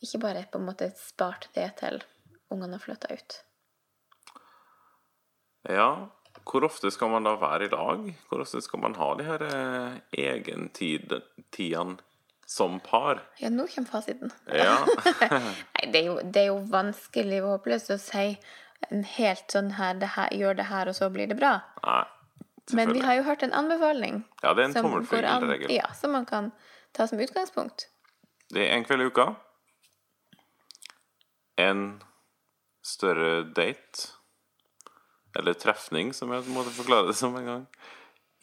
Ikke 0.05 0.21
bare 0.27 0.45
på 0.51 0.61
en 0.61 0.69
måte 0.69 0.91
spart 1.01 1.49
det 1.57 1.71
til 1.81 2.03
ungene 2.53 2.77
har 2.77 2.85
flytta 2.85 3.15
ut. 3.15 3.39
Ja, 5.71 5.89
hvor 6.43 6.65
ofte 6.67 6.91
skal 6.91 7.13
man 7.13 7.25
da 7.27 7.37
være 7.41 7.69
i 7.69 7.71
lag? 7.73 8.09
Hvor 8.29 8.43
ofte 8.43 8.61
skal 8.63 8.83
man 8.83 8.97
ha 8.99 9.13
de 9.19 9.27
her 9.27 9.45
eh, 9.47 9.95
egentidene 10.27 11.97
som 12.47 12.81
par? 12.85 13.23
Ja, 13.41 13.49
nå 13.51 13.67
kommer 13.73 13.89
fasiten. 13.89 14.33
Ja. 14.53 14.77
Nei, 15.31 15.87
det 15.93 16.03
er, 16.03 16.07
jo, 16.11 16.19
det 16.21 16.43
er 16.43 16.51
jo 16.51 16.59
vanskelig 16.71 17.41
og 17.43 17.55
håpløst 17.55 17.95
å 17.95 17.99
si 18.03 18.27
en 18.91 19.07
helt 19.15 19.55
sånn 19.55 19.73
her, 19.79 19.97
det 19.97 20.13
her 20.19 20.35
Gjør 20.37 20.59
det 20.59 20.69
her, 20.69 20.91
og 20.91 20.97
så 20.99 21.09
blir 21.13 21.31
det 21.31 21.39
bra. 21.39 21.57
Nei, 21.87 22.05
Men 22.77 22.93
vi 22.93 23.01
har 23.05 23.17
jo 23.17 23.25
hørt 23.25 23.43
en 23.47 23.55
anbefaling 23.57 24.23
Ja, 24.43 24.53
det 24.53 24.67
er 24.67 24.69
en 24.69 24.77
tommelfingerregel. 24.77 25.73
Ja, 25.73 25.89
som 25.97 26.13
man 26.13 26.29
kan 26.29 26.53
ta 26.93 27.07
som 27.09 27.23
utgangspunkt. 27.23 27.89
Det 28.53 28.69
er 28.69 28.77
en 28.77 28.85
kveld 28.85 29.07
i 29.07 29.09
uka. 29.09 29.31
En 31.57 32.03
større 32.85 33.43
date. 33.57 34.14
Eller 35.35 35.57
trefning, 35.59 36.13
som 36.15 36.31
jeg 36.33 36.45
måtte 36.55 36.71
forklare 36.77 37.09
det 37.11 37.17
som 37.19 37.35
en 37.37 37.47
gang. 37.49 37.67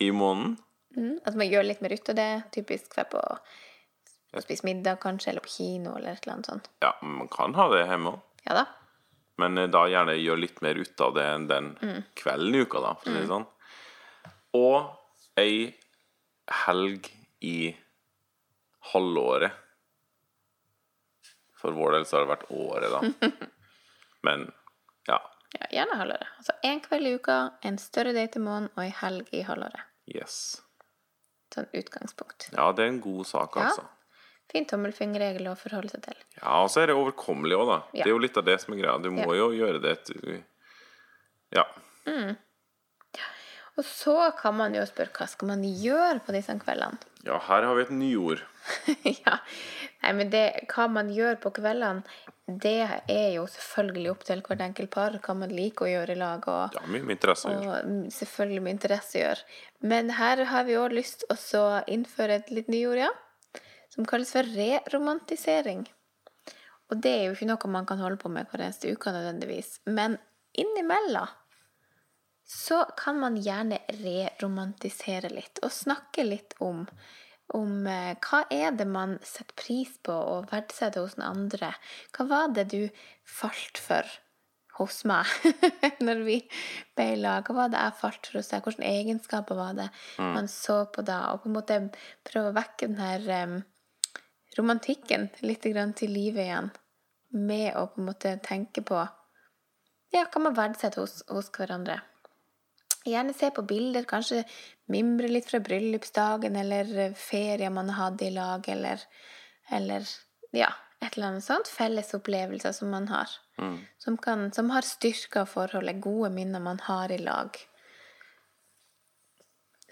I 0.01 0.10
måneden. 0.12 0.57
Mm, 0.98 1.19
at 1.25 1.36
man 1.39 1.48
gjør 1.48 1.63
litt 1.63 1.81
mer 1.81 1.93
ut 1.95 2.10
av 2.12 2.17
det. 2.17 2.29
Typisk 2.51 2.91
dra 2.95 3.05
på 3.07 3.21
å 3.21 4.41
spise 4.43 4.65
middag, 4.67 4.98
kanskje, 5.03 5.29
eller 5.31 5.43
på 5.45 5.51
kino, 5.53 5.93
eller 5.98 6.15
et 6.17 6.24
eller 6.25 6.33
annet 6.38 6.50
sånt. 6.51 6.69
Ja, 6.83 6.93
man 7.01 7.27
kan 7.31 7.55
ha 7.55 7.69
det 7.71 7.86
hjemme 7.86 8.15
òg. 8.15 8.19
Ja 8.48 8.57
da. 8.62 8.65
Men 9.39 9.57
eh, 9.57 9.69
da 9.71 9.86
gjerne 9.89 10.17
gjør 10.19 10.39
litt 10.41 10.60
mer 10.65 10.75
ut 10.81 11.01
av 11.05 11.13
det 11.15 11.24
enn 11.29 11.48
den 11.50 11.71
Mm. 11.81 12.03
kvelden 12.19 12.55
i 12.55 12.63
uka, 12.65 12.81
da, 12.83 12.93
for 13.00 13.10
å 13.10 13.15
si 13.15 13.21
det 13.21 13.31
sånn. 13.31 13.48
Og 14.53 14.91
ei 15.39 15.55
helg 16.67 17.07
i 17.41 17.55
halvåret. 18.91 19.51
For 21.62 21.71
vår 21.77 21.91
del 21.95 22.05
så 22.10 22.17
har 22.17 22.25
det 22.25 22.33
vært 22.33 22.51
året, 22.51 22.91
da. 22.91 23.29
Men 24.27 24.48
ja. 25.07 25.19
Ja, 25.60 25.67
gjerne 25.72 25.98
halvåret. 26.00 26.27
Altså 26.39 26.53
én 26.63 26.79
kveld 26.86 27.08
i 27.08 27.15
uka, 27.20 27.38
en 27.67 27.77
større 27.77 28.13
date 28.15 28.39
i 28.39 28.43
måneden 28.43 28.70
og 28.77 28.84
ei 28.86 28.91
helg 29.01 29.27
i 29.36 29.41
halvåret. 29.48 29.81
Yes. 30.08 30.62
Sånn 31.53 31.67
utgangspunkt. 31.75 32.50
Ja, 32.55 32.70
det 32.72 32.86
er 32.86 32.88
en 32.93 33.01
god 33.03 33.25
sak, 33.27 33.55
Ja. 33.60 33.67
altså. 33.67 33.84
Fin 34.51 34.65
tommelfingerregel 34.67 35.48
å 35.48 35.55
forholde 35.55 35.89
seg 35.91 36.01
til. 36.03 36.15
Ja, 36.41 36.62
og 36.63 36.70
så 36.72 36.81
er 36.81 36.88
det 36.91 36.96
overkommelig 37.00 37.55
òg, 37.55 37.67
da. 37.67 37.77
Ja. 37.93 38.03
Det 38.03 38.10
er 38.10 38.15
jo 38.15 38.24
litt 38.24 38.38
av 38.38 38.43
det 38.46 38.58
som 38.62 38.74
er 38.74 38.81
greia. 38.81 38.98
Du 39.01 39.10
må 39.12 39.27
Ja. 39.27 39.36
jo 39.43 39.50
gjøre 39.55 39.81
det 39.81 40.05
til 40.05 40.43
Ja. 41.51 41.63
Og 43.77 43.86
så 43.88 44.15
kan 44.38 44.55
man 44.58 44.74
jo 44.75 44.81
spørre 44.86 45.13
hva 45.15 45.27
skal 45.31 45.48
man 45.53 45.62
gjøre 45.63 46.20
på 46.25 46.34
disse 46.36 46.55
kveldene? 46.60 46.98
Ja, 47.24 47.38
her 47.38 47.62
har 47.67 47.75
vi 47.77 47.81
et 47.84 47.91
nyord. 47.93 48.39
ja. 49.05 49.38
Nei, 50.01 50.12
men 50.17 50.29
det, 50.34 50.65
hva 50.74 50.88
man 50.89 51.10
gjør 51.13 51.36
på 51.39 51.51
kveldene, 51.53 52.01
det 52.60 53.03
er 53.08 53.29
jo 53.36 53.46
selvfølgelig 53.48 54.12
opp 54.12 54.24
til 54.27 54.41
hvert 54.46 54.62
enkelt 54.65 54.91
par 54.91 55.17
hva 55.24 55.36
man 55.38 55.53
liker 55.53 55.86
å 55.86 55.91
gjøre 55.91 56.15
i 56.15 56.20
lag. 56.20 56.48
Og, 56.48 56.75
Ja, 56.75 56.84
mye 56.88 57.03
med 57.03 57.17
interesse 57.17 57.48
å 57.48 57.55
gjøre. 57.55 58.12
selvfølgelig 58.12 58.62
med 58.62 58.75
interesse 58.77 59.17
å 59.17 59.22
gjøre. 59.22 59.43
Men 59.81 60.10
her 60.17 60.43
har 60.46 60.63
vi 60.67 60.77
òg 60.79 60.96
lyst 60.98 61.25
til 61.29 61.60
å 61.60 61.84
innføre 61.88 62.41
et 62.41 62.51
litt 62.51 62.67
nyord, 62.67 62.98
ja. 62.98 63.12
Som 63.89 64.05
kalles 64.05 64.31
for 64.31 64.43
reromantisering. 64.43 65.86
Og 66.91 67.00
det 67.01 67.12
er 67.12 67.24
jo 67.25 67.36
ikke 67.36 67.48
noe 67.48 67.72
man 67.72 67.86
kan 67.86 68.00
holde 68.00 68.17
på 68.20 68.29
med 68.31 68.48
hver 68.51 68.65
eneste 68.65 68.91
uke 68.91 69.12
nødvendigvis. 69.12 69.79
Men 69.86 70.17
innimellom 70.53 71.27
så 72.51 72.84
kan 72.98 73.20
man 73.20 73.38
gjerne 73.39 73.77
reromantisere 74.01 75.29
litt 75.31 75.62
og 75.63 75.72
snakke 75.72 76.25
litt 76.27 76.55
om, 76.60 76.84
om 77.58 77.88
eh, 77.89 78.17
hva 78.24 78.43
er 78.53 78.75
det 78.77 78.88
man 78.89 79.17
setter 79.25 79.55
pris 79.60 79.93
på 80.05 80.13
og 80.13 80.51
verdsetter 80.51 81.03
hos 81.03 81.17
den 81.17 81.25
andre. 81.27 81.74
Hva 82.15 82.27
var 82.29 82.51
det 82.55 82.70
du 82.74 82.84
falt 83.27 83.81
for 83.81 84.08
hos 84.77 85.01
meg 85.10 85.27
når 86.05 86.24
vi 86.27 86.38
ble 86.96 87.08
i 87.13 87.20
lag? 87.20 87.46
Hva 87.48 87.63
var 87.63 87.74
det 87.74 87.81
jeg 87.81 87.98
falt 88.01 88.29
for 88.29 88.39
hos 88.39 88.51
deg? 88.51 88.67
Hvilke 88.67 88.91
egenskaper 88.91 89.60
var 89.60 89.77
det 89.77 89.89
man 90.20 90.50
så 90.51 90.84
på 90.93 91.05
da? 91.08 91.24
Og 91.34 91.43
på 91.43 91.51
en 91.51 91.58
måte 91.58 91.79
prøve 92.27 92.53
å 92.53 92.58
vekke 92.58 92.91
den 92.91 93.01
her 93.01 93.27
um, 93.48 93.58
romantikken 94.58 95.29
litt 95.46 95.67
grann 95.67 95.96
til 95.98 96.13
livet 96.15 96.48
igjen. 96.48 96.72
Med 97.31 97.75
å 97.79 97.88
på 97.91 98.01
en 98.01 98.12
måte 98.12 98.38
tenke 98.43 98.84
på 98.84 99.00
ja, 100.12 100.25
hva 100.27 100.41
man 100.43 100.55
verdsetter 100.58 101.03
hos, 101.03 101.22
hos 101.31 101.48
hverandre. 101.55 102.01
Gjerne 103.05 103.34
se 103.34 103.50
på 103.50 103.63
bilder, 103.65 104.05
kanskje 104.05 104.43
mimre 104.91 105.29
litt 105.31 105.50
fra 105.50 105.60
bryllupsdagen 105.63 106.55
eller 106.55 106.91
eh, 107.08 107.17
ferier 107.17 107.74
man 107.74 107.89
hadde 107.98 108.27
i 108.27 108.34
lag, 108.36 108.67
eller, 108.70 109.01
eller 109.70 110.05
ja, 110.53 110.70
et 111.01 111.15
eller 111.15 111.31
annet 111.31 111.46
sånt. 111.46 111.72
Felles 111.72 112.13
opplevelser 112.13 112.75
som 112.77 112.91
man 112.93 113.08
har. 113.10 113.29
Som, 113.98 114.17
kan, 114.17 114.51
som 114.53 114.70
har 114.70 114.86
styrka 114.86 115.46
forholdet, 115.50 116.01
gode 116.01 116.29
minner 116.34 116.62
man 116.62 116.79
har 116.86 117.12
i 117.12 117.17
lag. 117.22 117.58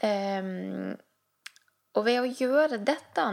Um, 0.01 0.93
og 1.97 2.05
ved 2.05 2.21
å 2.21 2.29
gjøre 2.29 2.77
dette 2.87 3.23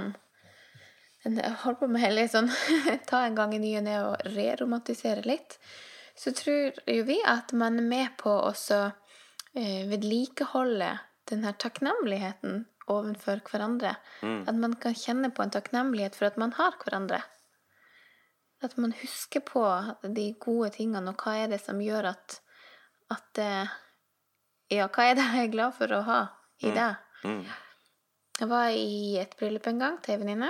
Jeg 1.23 1.52
holder 1.62 1.78
på 1.78 1.87
med 1.87 2.02
hele 2.02 2.25
sånn 2.26 2.49
ta 3.11 3.21
en 3.23 3.37
gang 3.38 3.54
i 3.54 3.61
ny 3.62 3.76
og 3.78 3.85
ne 3.87 3.99
og 4.02 4.25
reromantisere 4.35 5.23
litt. 5.28 5.59
Så 6.16 6.33
tror 6.35 6.80
jo 6.90 7.04
vi 7.06 7.21
at 7.26 7.52
man 7.52 7.78
er 7.78 7.87
med 7.87 8.16
på 8.18 8.33
også 8.33 8.88
vedlikeholde 9.56 10.98
den 11.30 11.44
her 11.46 11.56
takknemligheten 11.58 12.66
overfor 12.86 13.40
hverandre. 13.48 13.96
At 14.22 14.54
man 14.54 14.76
kan 14.80 14.94
kjenne 14.94 15.30
på 15.34 15.42
en 15.42 15.54
takknemlighet 15.54 16.18
for 16.18 16.28
at 16.28 16.36
man 16.40 16.52
har 16.58 16.76
hverandre. 16.82 17.22
At 18.64 18.76
man 18.80 18.94
husker 19.02 19.42
på 19.44 19.64
de 20.16 20.30
gode 20.40 20.70
tingene, 20.76 21.12
og 21.12 21.20
hva 21.20 21.36
er 21.42 21.50
det 21.52 21.60
som 21.64 21.80
gjør 21.82 22.12
at, 22.14 22.40
at 23.12 23.42
eh, 23.42 23.75
Ja, 24.72 24.88
hva 24.90 25.04
er 25.06 25.14
det 25.14 25.25
jeg 25.30 25.46
er 25.46 25.52
glad 25.52 25.75
for 25.76 25.92
å 25.94 26.00
ha 26.02 26.20
i 26.58 26.72
deg? 26.75 26.96
Mm. 27.22 27.42
Jeg 28.40 28.48
var 28.50 28.72
i 28.75 29.18
et 29.20 29.36
bryllup 29.38 29.68
en 29.70 29.78
gang 29.78 29.98
til 30.02 30.16
ei 30.16 30.22
venninne. 30.25 30.48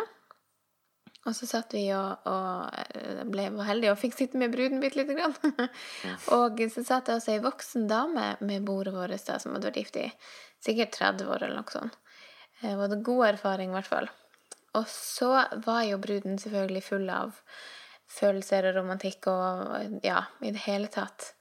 Og 1.26 1.34
så 1.34 1.46
satt 1.50 1.74
vi 1.74 1.88
og, 1.96 2.26
og 2.30 2.76
eh, 2.94 3.22
ble 3.26 3.48
heldige 3.66 3.92
og 3.92 3.98
fikk 3.98 4.14
sitte 4.14 4.38
med 4.38 4.52
bruden 4.54 4.82
bitte 4.82 5.00
lite 5.00 5.16
grann. 5.18 5.34
og 6.36 6.60
så 6.70 6.84
satt 6.86 7.10
jeg 7.10 7.18
også 7.18 7.34
ei 7.34 7.42
voksen 7.42 7.88
dame 7.90 8.28
med 8.46 8.66
bordet 8.66 8.94
vårt 8.94 9.26
da, 9.26 9.40
som 9.42 9.56
hadde 9.56 9.72
vært 9.72 9.80
gift 9.82 9.98
i 9.98 10.06
sikkert 10.62 10.94
30 10.94 11.32
år 11.32 11.46
eller 11.46 11.58
noe 11.58 11.74
sånt. 11.74 11.98
Eh, 12.60 12.70
Hun 12.70 12.84
hadde 12.84 13.02
god 13.08 13.26
erfaring, 13.32 13.72
i 13.74 13.78
hvert 13.78 13.90
fall. 13.90 14.10
Og 14.76 14.86
så 14.92 15.32
var 15.64 15.82
jo 15.88 15.98
bruden 16.02 16.38
selvfølgelig 16.38 16.84
full 16.84 17.10
av 17.10 17.34
følelser 18.12 18.68
og 18.70 18.78
romantikk 18.78 19.26
og 19.32 20.02
ja, 20.06 20.22
i 20.44 20.52
det 20.54 20.62
hele 20.66 20.90
tatt. 20.92 21.32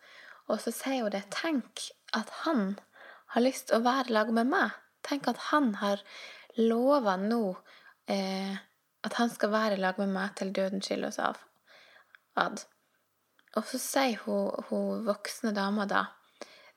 Og 0.50 0.62
så 0.62 0.74
sier 0.74 1.06
hun 1.06 1.14
det. 1.14 1.26
Tenk 1.34 1.90
at 2.18 2.32
han 2.46 2.78
har 3.36 3.44
lyst 3.44 3.70
til 3.70 3.80
å 3.80 3.86
være 3.86 4.10
i 4.10 4.16
lag 4.18 4.32
med 4.34 4.50
meg. 4.50 4.74
Tenk 5.06 5.28
at 5.30 5.50
han 5.52 5.76
har 5.82 6.02
lova 6.58 7.18
nå 7.22 7.44
eh, 8.10 8.56
at 9.06 9.20
han 9.20 9.30
skal 9.30 9.54
være 9.54 9.78
i 9.78 9.82
lag 9.82 10.00
med 10.02 10.14
meg 10.16 10.34
til 10.40 10.54
døden 10.56 10.82
skiller 10.84 11.12
oss 11.12 11.20
av. 11.22 11.40
Ad. 12.42 12.64
Og 13.56 13.68
så 13.70 13.80
sier 13.80 14.20
hun, 14.26 14.52
hun 14.70 15.06
voksne 15.08 15.54
dama 15.56 15.86
da 15.88 16.02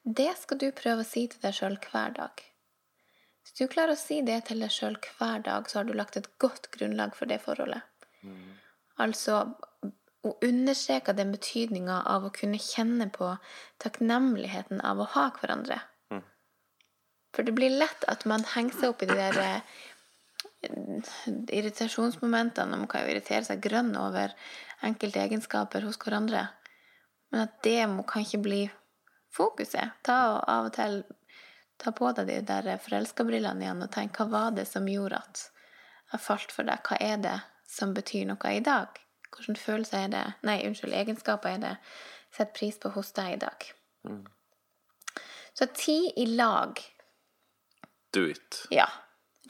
Det 0.04 0.30
skal 0.38 0.60
du 0.60 0.68
prøve 0.72 1.02
å 1.02 1.08
si 1.08 1.26
til 1.28 1.40
deg 1.42 1.56
sjøl 1.56 1.78
hver 1.82 2.14
dag. 2.16 2.44
Hvis 3.42 3.56
du 3.58 3.64
klarer 3.72 3.96
å 3.96 4.00
si 4.00 4.20
det 4.24 4.38
til 4.48 4.62
deg 4.62 4.72
sjøl 4.72 4.96
hver 5.18 5.42
dag, 5.44 5.68
så 5.68 5.80
har 5.80 5.88
du 5.88 5.96
lagt 5.96 6.16
et 6.16 6.30
godt 6.38 6.70
grunnlag 6.76 7.16
for 7.18 7.28
det 7.28 7.40
forholdet. 7.44 7.82
Altså 8.98 9.42
å 10.26 10.32
understreker 10.44 11.14
den 11.14 11.30
betydninga 11.34 12.00
av 12.10 12.26
å 12.26 12.32
kunne 12.34 12.58
kjenne 12.62 13.06
på 13.14 13.34
takknemligheten 13.82 14.82
av 14.84 15.02
å 15.02 15.06
ha 15.14 15.28
hverandre. 15.36 15.78
For 17.36 17.46
det 17.46 17.54
blir 17.54 17.70
lett 17.70 18.04
at 18.10 18.24
man 18.26 18.44
henger 18.54 18.74
seg 18.74 18.92
opp 18.92 19.04
i 19.04 19.08
de 19.10 19.14
der 19.14 19.36
eh, 19.38 19.78
irritasjonsmomentene, 20.62 22.74
og 22.74 22.82
man 22.82 22.90
kan 22.90 23.04
jo 23.04 23.12
irritere 23.12 23.44
seg 23.46 23.62
grønn 23.62 23.92
over 23.98 24.34
enkelte 24.86 25.20
egenskaper 25.22 25.86
hos 25.86 25.98
hverandre. 26.02 26.48
Men 27.30 27.44
at 27.44 27.60
det 27.64 27.82
må, 27.92 28.02
kan 28.08 28.24
ikke 28.24 28.42
bli 28.42 28.62
fokuset. 29.34 29.94
Ta 30.06 30.18
og 30.32 30.40
av 30.50 30.70
og 30.70 30.74
til 30.76 31.02
ta 31.78 31.92
på 31.94 32.10
deg 32.16 32.26
de 32.26 32.40
der 32.42 32.80
forelska-brillene 32.82 33.62
igjen 33.62 33.84
og 33.84 33.92
tenk 33.94 34.16
hva 34.18 34.26
var 34.32 34.50
det 34.56 34.66
som 34.66 34.88
gjorde 34.90 35.20
at 35.22 35.44
jeg 36.12 36.24
falt 36.24 36.54
for 36.54 36.66
deg? 36.66 36.82
Hva 36.82 36.98
er 37.04 37.20
det 37.22 37.36
som 37.70 37.92
betyr 37.94 38.26
noe 38.26 38.50
i 38.50 38.64
dag? 38.64 38.98
Hvilke 39.28 39.60
følelser 39.60 40.06
er 40.06 40.10
det 40.14 40.24
Nei, 40.48 40.62
unnskyld, 40.66 40.96
egenskaper 40.96 41.54
er 41.54 41.60
det 41.62 41.74
sett 42.34 42.54
pris 42.56 42.80
på 42.80 42.90
hos 42.96 43.12
deg 43.14 43.36
i 43.36 43.42
dag? 43.44 43.58
Så 45.54 45.68
tid 45.76 46.16
i 46.16 46.26
lag, 46.32 46.80
Do 48.10 48.24
it, 48.24 48.64
ja. 48.72 48.86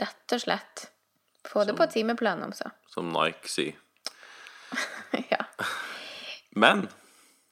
Rett 0.00 0.34
og 0.34 0.40
slett. 0.42 0.88
Få 1.48 1.64
det 1.64 1.74
på 1.78 1.86
timeplanen, 1.90 2.52
også. 2.52 2.70
som 2.92 3.08
Nike 3.14 3.48
sier. 3.48 3.76
ja. 5.32 5.44
Men 6.50 6.88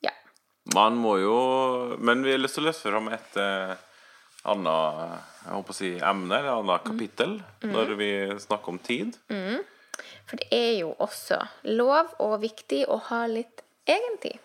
ja. 0.04 0.12
man 0.74 0.98
må 1.00 1.14
jo 1.22 1.36
Men 1.96 2.24
vi 2.26 2.34
har 2.34 2.42
lyst 2.42 2.58
til 2.58 2.66
å 2.66 2.68
løse 2.68 2.84
fram 2.90 3.08
et 3.14 3.38
eh, 3.40 3.72
annet 4.52 5.22
jeg 5.46 5.54
håper 5.54 5.72
å 5.72 5.78
si, 5.78 5.90
emne, 6.02 6.40
eller 6.40 6.58
annet 6.58 6.84
kapittel, 6.84 7.36
når 7.62 7.92
vi 8.00 8.10
snakker 8.42 8.72
om 8.72 8.78
tid. 8.82 9.14
For 10.26 10.40
det 10.40 10.48
er 10.50 10.72
jo 10.80 10.88
også 10.98 11.38
lov 11.70 12.16
og 12.22 12.40
viktig 12.42 12.82
å 12.90 12.98
ha 13.12 13.20
litt 13.30 13.62
egen 13.86 14.18
tid. 14.22 14.40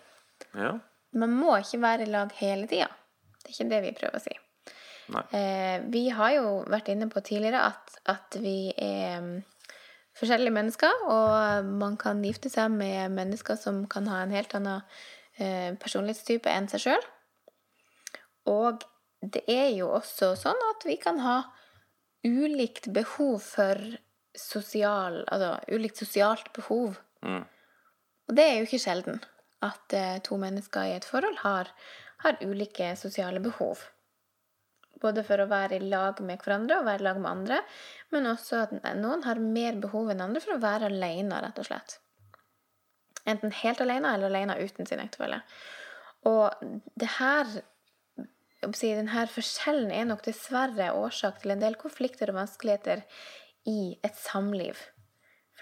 Ja. 0.54 0.76
Man 1.18 1.34
må 1.34 1.56
ikke 1.58 1.82
være 1.82 2.06
i 2.06 2.12
lag 2.12 2.30
hele 2.38 2.68
tida. 2.70 2.86
Det 3.42 3.50
er 3.50 3.56
ikke 3.56 3.70
det 3.72 3.80
vi 3.88 3.94
prøver 3.98 4.20
å 4.20 4.22
si. 4.22 4.36
Eh, 5.36 5.78
vi 5.92 6.06
har 6.14 6.36
jo 6.36 6.46
vært 6.70 6.90
inne 6.92 7.08
på 7.12 7.22
tidligere 7.24 7.64
at, 7.70 7.96
at 8.10 8.38
vi 8.42 8.72
er 8.76 9.20
mm, 9.22 9.32
forskjellige 10.18 10.54
mennesker, 10.54 11.04
og 11.10 11.68
man 11.82 11.98
kan 12.00 12.22
gifte 12.24 12.52
seg 12.52 12.72
med 12.74 13.14
mennesker 13.16 13.58
som 13.60 13.84
kan 13.90 14.08
ha 14.12 14.22
en 14.22 14.34
helt 14.34 14.54
annen 14.58 14.84
eh, 15.38 15.72
personlighetstype 15.80 16.52
enn 16.52 16.70
seg 16.72 16.86
sjøl. 16.86 17.10
Og 18.52 18.84
det 19.22 19.44
er 19.50 19.68
jo 19.76 19.92
også 19.94 20.32
sånn 20.38 20.58
at 20.72 20.86
vi 20.88 20.96
kan 21.00 21.20
ha 21.22 21.36
ulikt 22.26 22.88
behov 22.94 23.42
for 23.42 23.78
sosial 24.32 25.18
Altså 25.28 25.74
ulikt 25.74 25.98
sosialt 26.00 26.46
behov. 26.56 26.96
Mm. 27.20 27.42
Og 28.28 28.36
det 28.38 28.44
er 28.46 28.54
jo 28.56 28.68
ikke 28.68 28.80
sjelden 28.80 29.18
at 29.62 29.94
eh, 29.96 30.20
to 30.24 30.38
mennesker 30.40 30.88
i 30.88 30.94
et 30.96 31.06
forhold 31.06 31.36
har, 31.42 31.70
har 32.24 32.40
ulike 32.42 32.94
sosiale 32.98 33.42
behov. 33.44 33.82
Både 35.02 35.24
for 35.26 35.42
å 35.42 35.48
være 35.50 35.80
i 35.80 35.90
lag 35.90 36.20
med 36.22 36.42
hverandre 36.44 36.78
og 36.78 36.86
være 36.86 37.02
i 37.02 37.06
lag 37.08 37.18
med 37.18 37.30
andre, 37.32 37.58
men 38.14 38.30
også 38.30 38.62
at 38.64 38.74
noen 39.00 39.24
har 39.26 39.42
mer 39.42 39.80
behov 39.82 40.12
enn 40.12 40.22
andre 40.22 40.42
for 40.44 40.54
å 40.54 40.62
være 40.62 40.90
alene, 40.92 41.40
rett 41.42 41.58
og 41.58 41.68
slett. 41.68 41.98
Enten 43.26 43.54
helt 43.54 43.82
alene 43.82 44.14
eller 44.14 44.30
alene 44.30 44.58
uten 44.62 44.86
sin 44.86 45.02
ektefelle. 45.02 45.42
Og 46.30 46.54
det 46.98 47.10
her 47.18 47.50
denne 48.62 49.26
forskjellen 49.26 49.90
er 49.90 50.06
nok 50.06 50.22
dessverre 50.26 50.92
årsak 50.94 51.42
til 51.42 51.54
en 51.54 51.62
del 51.62 51.74
konflikter 51.80 52.30
og 52.30 52.38
vanskeligheter 52.38 53.02
i 53.66 53.96
et 54.06 54.18
samliv. 54.18 54.78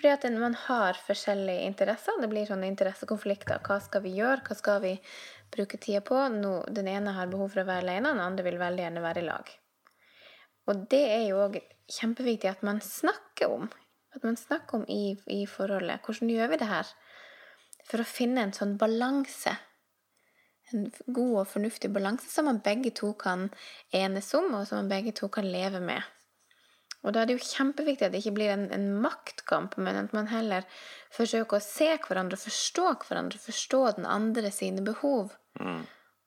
Fordi 0.01 0.15
at 0.15 0.23
man 0.41 0.55
har 0.57 0.97
forskjellige 1.05 1.67
interesser. 1.69 2.17
Det 2.23 2.29
blir 2.33 2.47
sånne 2.49 2.71
interessekonflikter. 2.71 3.59
Hva 3.67 3.77
skal 3.85 4.01
vi 4.07 4.15
gjøre? 4.17 4.41
Hva 4.47 4.55
skal 4.57 4.79
vi 4.81 4.95
bruke 5.53 5.77
tida 5.77 6.01
på? 6.01 6.17
No, 6.33 6.63
den 6.73 6.89
ene 6.89 7.13
har 7.13 7.29
behov 7.29 7.51
for 7.53 7.61
å 7.61 7.69
være 7.69 7.85
alene, 7.85 8.15
den 8.15 8.23
andre 8.25 8.47
vil 8.47 8.57
veldig 8.63 8.87
gjerne 8.87 9.03
være 9.05 9.21
i 9.21 9.27
lag. 9.27 9.51
Og 10.73 10.87
det 10.89 11.03
er 11.05 11.27
jo 11.27 11.43
òg 11.45 11.59
kjempeviktig 11.93 12.49
at 12.49 12.65
man 12.65 12.81
snakker 12.81 13.53
om. 13.53 13.69
At 14.17 14.25
man 14.25 14.41
snakker 14.41 14.81
om 14.81 14.87
i, 14.89 15.19
i 15.29 15.43
forholdet. 15.45 16.01
Hvordan 16.07 16.33
gjør 16.33 16.49
vi 16.55 16.61
det 16.63 16.71
her? 16.71 16.95
For 17.91 18.01
å 18.01 18.09
finne 18.09 18.47
en 18.47 18.57
sånn 18.57 18.79
balanse. 18.81 19.53
En 20.73 20.89
god 21.13 21.43
og 21.43 21.51
fornuftig 21.51 21.93
balanse 21.93 22.33
som 22.33 22.49
man 22.49 22.63
begge 22.65 22.95
to 22.97 23.13
kan 23.21 23.51
enes 23.93 24.33
om, 24.39 24.49
og 24.57 24.65
som 24.65 24.81
man 24.81 24.91
begge 24.95 25.13
to 25.21 25.29
kan 25.29 25.45
leve 25.45 25.85
med. 25.85 26.09
Og 27.01 27.15
da 27.15 27.23
er 27.23 27.31
det 27.31 27.39
jo 27.39 27.47
kjempeviktig 27.49 28.07
at 28.07 28.13
det 28.13 28.21
ikke 28.21 28.37
blir 28.37 28.51
en, 28.53 28.67
en 28.77 28.91
maktkamp, 29.01 29.79
men 29.81 29.97
at 30.03 30.13
man 30.17 30.29
heller 30.29 30.67
forsøker 31.17 31.57
å 31.57 31.65
se 31.65 31.89
hverandre, 32.05 32.37
forstå 32.37 32.91
hverandre, 33.07 33.41
forstå 33.41 33.81
den 33.97 34.09
andre 34.09 34.53
sine 34.53 34.85
behov. 34.85 35.33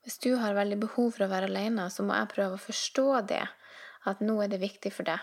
Hvis 0.03 0.17
du 0.23 0.33
har 0.41 0.57
veldig 0.57 0.79
behov 0.81 1.13
for 1.15 1.27
å 1.27 1.31
være 1.31 1.47
alene, 1.51 1.85
så 1.93 2.03
må 2.03 2.17
jeg 2.17 2.31
prøve 2.33 2.57
å 2.57 2.63
forstå 2.63 3.05
det. 3.29 3.43
At 4.09 4.19
nå 4.25 4.35
er 4.43 4.49
det 4.51 4.59
viktig 4.59 4.91
for 4.91 5.07
deg. 5.07 5.21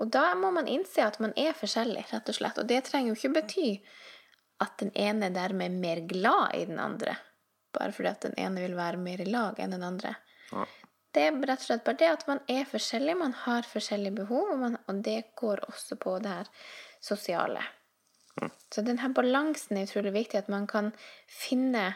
Og 0.00 0.08
da 0.14 0.30
må 0.38 0.50
man 0.54 0.70
innse 0.70 1.04
at 1.04 1.20
man 1.22 1.34
er 1.38 1.52
forskjellig, 1.54 2.06
rett 2.10 2.30
og 2.30 2.38
slett. 2.38 2.58
Og 2.58 2.70
det 2.70 2.80
trenger 2.86 3.12
jo 3.12 3.18
ikke 3.18 3.34
bety 3.40 3.68
at 4.64 4.78
den 4.80 4.94
ene 4.94 5.30
dermed 5.34 5.68
er 5.68 5.82
mer 5.82 6.00
glad 6.08 6.54
i 6.56 6.64
den 6.70 6.80
andre. 6.82 7.18
Bare 7.74 7.92
fordi 7.94 8.10
at 8.10 8.24
den 8.24 8.38
ene 8.38 8.62
vil 8.62 8.78
være 8.78 9.02
mer 9.02 9.22
i 9.22 9.28
lag 9.28 9.58
enn 9.60 9.74
den 9.74 9.84
andre. 9.86 10.14
Ja. 10.52 10.64
Det 11.14 11.22
er 11.28 11.36
rett 11.46 11.62
og 11.62 11.66
slett 11.68 11.84
bare 11.86 12.00
det 12.00 12.10
at 12.10 12.26
man 12.26 12.40
er 12.50 12.66
forskjellig, 12.66 13.14
man 13.20 13.36
har 13.44 13.66
forskjellige 13.70 14.18
behov, 14.24 14.50
og, 14.50 14.58
man, 14.58 14.78
og 14.90 15.02
det 15.06 15.20
går 15.38 15.62
også 15.68 15.98
på 16.02 16.16
det 16.24 16.32
her 16.32 16.50
sosiale. 17.04 17.62
Så 18.74 18.82
denne 18.82 19.12
balansen 19.14 19.78
er 19.78 19.86
utrolig 19.86 20.14
viktig, 20.16 20.40
at 20.42 20.50
man 20.50 20.66
kan 20.66 20.90
finne 21.30 21.92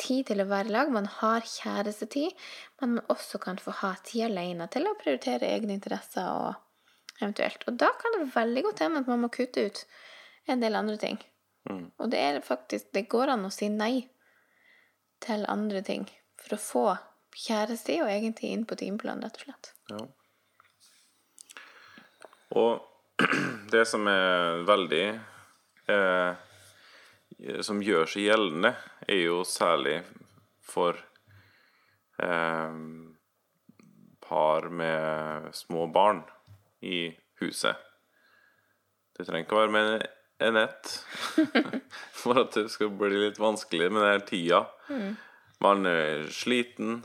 tid 0.00 0.26
til 0.30 0.42
å 0.42 0.48
være 0.50 0.70
i 0.70 0.74
lag. 0.74 0.90
Man 0.90 1.06
har 1.20 1.46
kjærestetid, 1.46 2.34
men 2.80 2.96
man 2.96 3.12
også 3.14 3.38
kan 3.42 3.60
få 3.62 3.76
ha 3.84 3.92
tid 4.02 4.26
alene 4.32 4.66
til 4.74 4.88
å 4.90 4.96
prioritere 4.98 5.52
egne 5.54 5.76
interesser 5.78 6.26
og 6.26 7.20
eventuelt. 7.20 7.62
Og 7.70 7.78
da 7.78 7.92
kan 8.00 8.18
det 8.18 8.32
veldig 8.34 8.66
godt 8.66 8.82
hende 8.82 9.04
at 9.04 9.10
man 9.12 9.22
må 9.22 9.30
kutte 9.34 9.68
ut 9.68 9.84
en 10.50 10.64
del 10.64 10.74
andre 10.74 10.98
ting. 11.00 11.20
Og 11.70 12.10
det 12.12 12.18
er 12.20 12.42
faktisk 12.44 12.90
Det 12.92 13.06
går 13.08 13.30
an 13.32 13.46
å 13.46 13.54
si 13.54 13.70
nei 13.72 14.08
til 15.24 15.46
andre 15.48 15.80
ting 15.86 16.02
for 16.36 16.56
å 16.56 16.60
få 16.60 16.86
kjærestid 17.34 18.02
og 18.02 18.10
egentlig 18.10 18.52
inn 18.54 18.66
på 18.68 18.78
timeplanen, 18.78 19.24
rett 19.26 19.38
og 19.38 19.46
slett. 19.46 19.72
Ja. 19.90 20.02
Og 22.54 23.24
det 23.74 23.84
som 23.86 24.06
er 24.10 24.64
veldig 24.66 25.04
eh, 25.90 26.42
Som 27.66 27.82
gjør 27.82 28.08
seg 28.10 28.28
gjeldende, 28.28 28.72
er 29.06 29.20
jo 29.20 29.42
særlig 29.46 29.98
for 30.64 30.98
eh, 32.22 32.76
par 34.24 34.68
med 34.70 35.50
små 35.54 35.86
barn 35.92 36.22
i 36.80 37.10
huset. 37.42 37.76
Det 39.14 39.26
trenger 39.26 39.46
ikke 39.46 39.58
å 39.58 39.62
være 39.64 39.74
med 39.74 40.06
en 40.44 40.56
ett 40.58 40.94
for 42.20 42.40
at 42.42 42.56
det 42.56 42.66
skal 42.72 42.90
bli 42.98 43.26
litt 43.26 43.38
vanskelig 43.38 43.90
med 43.92 44.06
den 44.06 44.24
tida. 44.28 44.64
Man 45.62 45.86
er 45.86 46.26
sliten, 46.34 47.02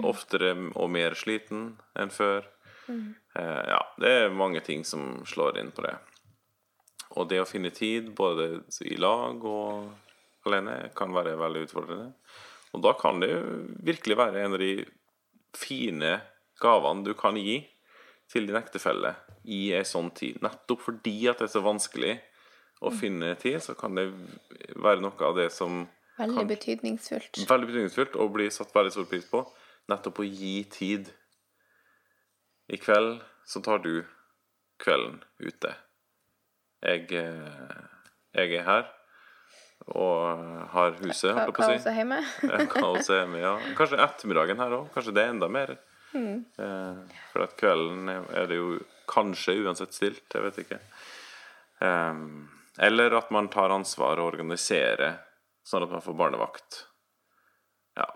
oftere 0.00 0.54
og 0.78 0.88
mer 0.90 1.14
sliten 1.18 1.74
enn 1.98 2.10
før. 2.14 2.46
Eh, 2.88 3.62
ja, 3.68 3.80
det 4.00 4.10
er 4.24 4.34
mange 4.34 4.60
ting 4.64 4.84
som 4.84 5.22
slår 5.28 5.58
inn 5.60 5.70
på 5.72 5.84
det. 5.84 5.94
Og 7.16 7.28
det 7.28 7.42
å 7.42 7.48
finne 7.48 7.70
tid, 7.76 8.14
både 8.16 8.62
i 8.88 8.96
lag 8.96 9.44
og 9.44 9.90
alene, 10.48 10.90
kan 10.96 11.12
være 11.12 11.36
veldig 11.40 11.66
utfordrende. 11.66 12.12
Og 12.72 12.82
da 12.82 12.94
kan 12.96 13.20
det 13.20 13.28
jo 13.34 13.42
virkelig 13.84 14.16
være 14.16 14.40
en 14.46 14.56
av 14.56 14.62
de 14.62 14.72
fine 15.56 16.14
gavene 16.62 17.04
du 17.04 17.12
kan 17.18 17.36
gi 17.36 17.58
til 18.32 18.46
din 18.48 18.56
ektefelle 18.56 19.14
i 19.44 19.74
ei 19.76 19.84
sånn 19.84 20.08
tid. 20.16 20.38
Nettopp 20.44 20.86
fordi 20.86 21.18
at 21.28 21.42
det 21.42 21.50
er 21.50 21.52
så 21.58 21.64
vanskelig 21.64 22.14
å 22.82 22.90
finne 22.96 23.34
tid, 23.38 23.60
så 23.62 23.76
kan 23.78 23.94
det 23.94 24.08
være 24.80 25.02
noe 25.04 25.28
av 25.28 25.36
det 25.36 25.50
som 25.52 25.84
Veldig 26.16 26.36
kan- 26.38 26.48
betydningsfullt. 26.48 27.42
Veldig 27.48 27.68
betydningsfullt 27.68 28.16
og 28.16 28.32
blir 28.34 28.50
satt 28.50 28.72
veldig 28.74 28.92
stor 28.94 29.04
pris 29.10 29.28
på. 29.28 29.44
Nettopp 29.90 30.22
å 30.22 30.26
gi 30.26 30.62
tid. 30.70 31.10
I 32.72 32.78
kveld 32.80 33.20
så 33.48 33.62
tar 33.64 33.82
du 33.84 34.04
kvelden 34.82 35.22
ute. 35.42 35.74
Jeg, 36.82 37.06
eh, 37.14 37.80
jeg 38.34 38.58
er 38.58 38.66
her 38.66 38.90
og 39.90 40.68
har 40.72 40.94
huset, 41.00 41.32
holdt 41.34 41.48
jeg 41.48 41.54
på 41.56 41.62
å 41.62 41.66
si. 41.66 41.74
Kaoset 41.74 41.96
hjemme. 41.98 42.20
Ja, 42.52 42.66
Kaoset 42.70 43.36
ja. 43.40 43.52
Kanskje 43.78 43.98
ettermiddagen 44.04 44.62
her 44.62 44.76
òg. 44.78 44.86
Kanskje 44.94 45.14
det 45.16 45.24
er 45.24 45.34
enda 45.34 45.48
mer. 45.50 45.76
Mm. 46.12 46.42
for 47.32 47.40
at 47.46 47.54
kvelden 47.56 48.10
er 48.12 48.48
det 48.50 48.58
jo 48.58 48.74
kanskje 49.08 49.54
uansett 49.64 49.96
stilt. 49.96 50.26
Jeg 50.28 50.44
vet 50.44 50.58
ikke. 50.62 50.78
Eh, 51.82 52.22
eller 52.86 53.18
at 53.18 53.30
man 53.34 53.50
tar 53.52 53.74
ansvar 53.74 54.20
og 54.20 54.32
organiserer 54.34 55.18
sånn 55.66 55.86
at 55.86 55.92
man 55.92 56.04
får 56.04 56.18
barnevakt. 56.18 56.82
Ja. 57.98 58.08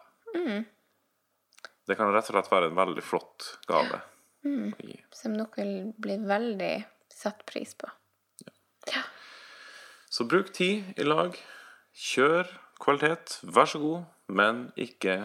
Det 1.86 1.96
kan 1.98 2.10
rett 2.14 2.28
og 2.30 2.34
slett 2.34 2.50
være 2.50 2.70
en 2.70 2.78
veldig 2.78 3.02
flott 3.04 3.46
gave. 3.70 4.00
Mm. 4.46 4.72
Som 5.14 5.34
nok 5.38 5.56
vil 5.58 5.92
bli 6.02 6.16
veldig 6.26 6.74
satt 7.14 7.44
pris 7.46 7.74
på. 7.78 7.88
Ja. 8.92 9.02
Så 10.10 10.26
bruk 10.28 10.52
tid 10.54 10.94
i 10.98 11.06
lag. 11.06 11.36
Kjør 11.96 12.50
kvalitet, 12.82 13.38
vær 13.42 13.70
så 13.70 13.80
god, 13.82 14.04
men 14.28 14.66
ikke 14.76 15.16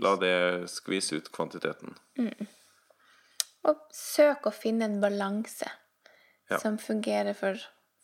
la 0.00 0.14
det 0.20 0.68
skvise 0.72 1.18
ut 1.20 1.30
kvantiteten. 1.34 1.94
Og 3.68 3.80
søk 3.94 4.46
å 4.48 4.54
finne 4.54 4.86
en 4.88 5.00
balanse 5.02 5.68
Ja. 6.50 6.58
som 6.58 6.78
fungerer 6.82 7.36
for, 7.38 7.54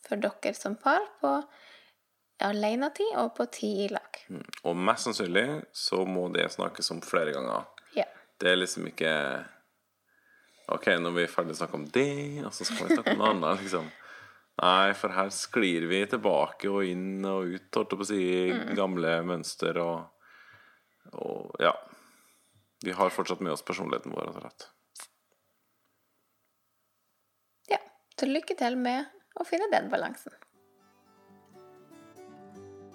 for 0.07 0.15
dere 0.23 0.53
som 0.55 0.77
par 0.79 1.03
på 1.19 1.31
alenetid 2.39 3.09
og 3.19 3.33
på 3.35 3.45
tid 3.51 3.79
i 3.85 3.87
lag. 3.91 4.19
Og 4.63 4.77
mest 4.77 5.03
sannsynlig 5.07 5.65
så 5.75 6.05
må 6.07 6.29
det 6.31 6.45
snakkes 6.53 6.91
om 6.93 7.01
flere 7.03 7.33
ganger. 7.35 7.65
Det 8.37 8.51
er 8.51 8.59
liksom 8.59 8.89
ikke 8.91 9.11
OK, 10.67 10.89
vi 10.91 11.23
er 11.23 11.31
ferdig 11.31 11.55
å 11.55 11.59
snakke 11.61 11.79
om 11.79 11.85
det, 11.95 12.43
og 12.43 12.51
så 12.53 12.67
skal 12.67 12.89
vi 12.89 12.97
snakke 12.97 13.13
om 13.15 13.21
noe 13.21 13.31
annet, 13.31 13.61
liksom. 13.63 13.87
Nei, 14.57 14.93
for 14.97 15.13
her 15.13 15.29
sklir 15.31 15.85
vi 15.87 16.01
tilbake 16.09 16.69
og 16.71 16.87
inn 16.89 17.21
og 17.29 17.53
ut, 17.53 17.67
holdt 17.77 17.93
jeg 17.93 17.99
på 18.01 18.05
å 18.05 18.09
si, 18.09 18.23
gamle 18.77 19.13
mønster 19.27 19.79
og, 19.83 20.09
og 21.13 21.61
Ja. 21.63 21.75
Vi 22.85 22.93
har 22.93 23.09
fortsatt 23.09 23.39
med 23.41 23.55
oss 23.55 23.63
personligheten 23.65 24.13
vår, 24.13 24.27
rett 24.27 24.35
og 24.37 24.43
slett. 24.43 24.67
ja. 27.71 27.79
Så 28.19 28.29
lykke 28.29 28.53
til 28.59 28.77
med 28.77 29.07
å 29.39 29.45
finne 29.47 29.71
den 29.73 29.89
balansen. 29.89 30.35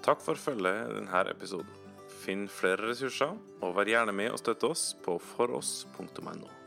Takk 0.06 0.22
for 0.22 0.38
følget 0.38 0.90
i 0.90 0.98
denne 1.00 1.24
episoden. 1.30 1.81
Finn 2.22 2.46
flere 2.46 2.92
ressurser, 2.92 3.34
og 3.62 3.76
vær 3.76 3.90
gjerne 3.90 4.14
med 4.14 4.30
og 4.30 4.38
støtte 4.38 4.70
oss 4.70 4.92
på 5.02 5.18
foross.no. 5.32 6.61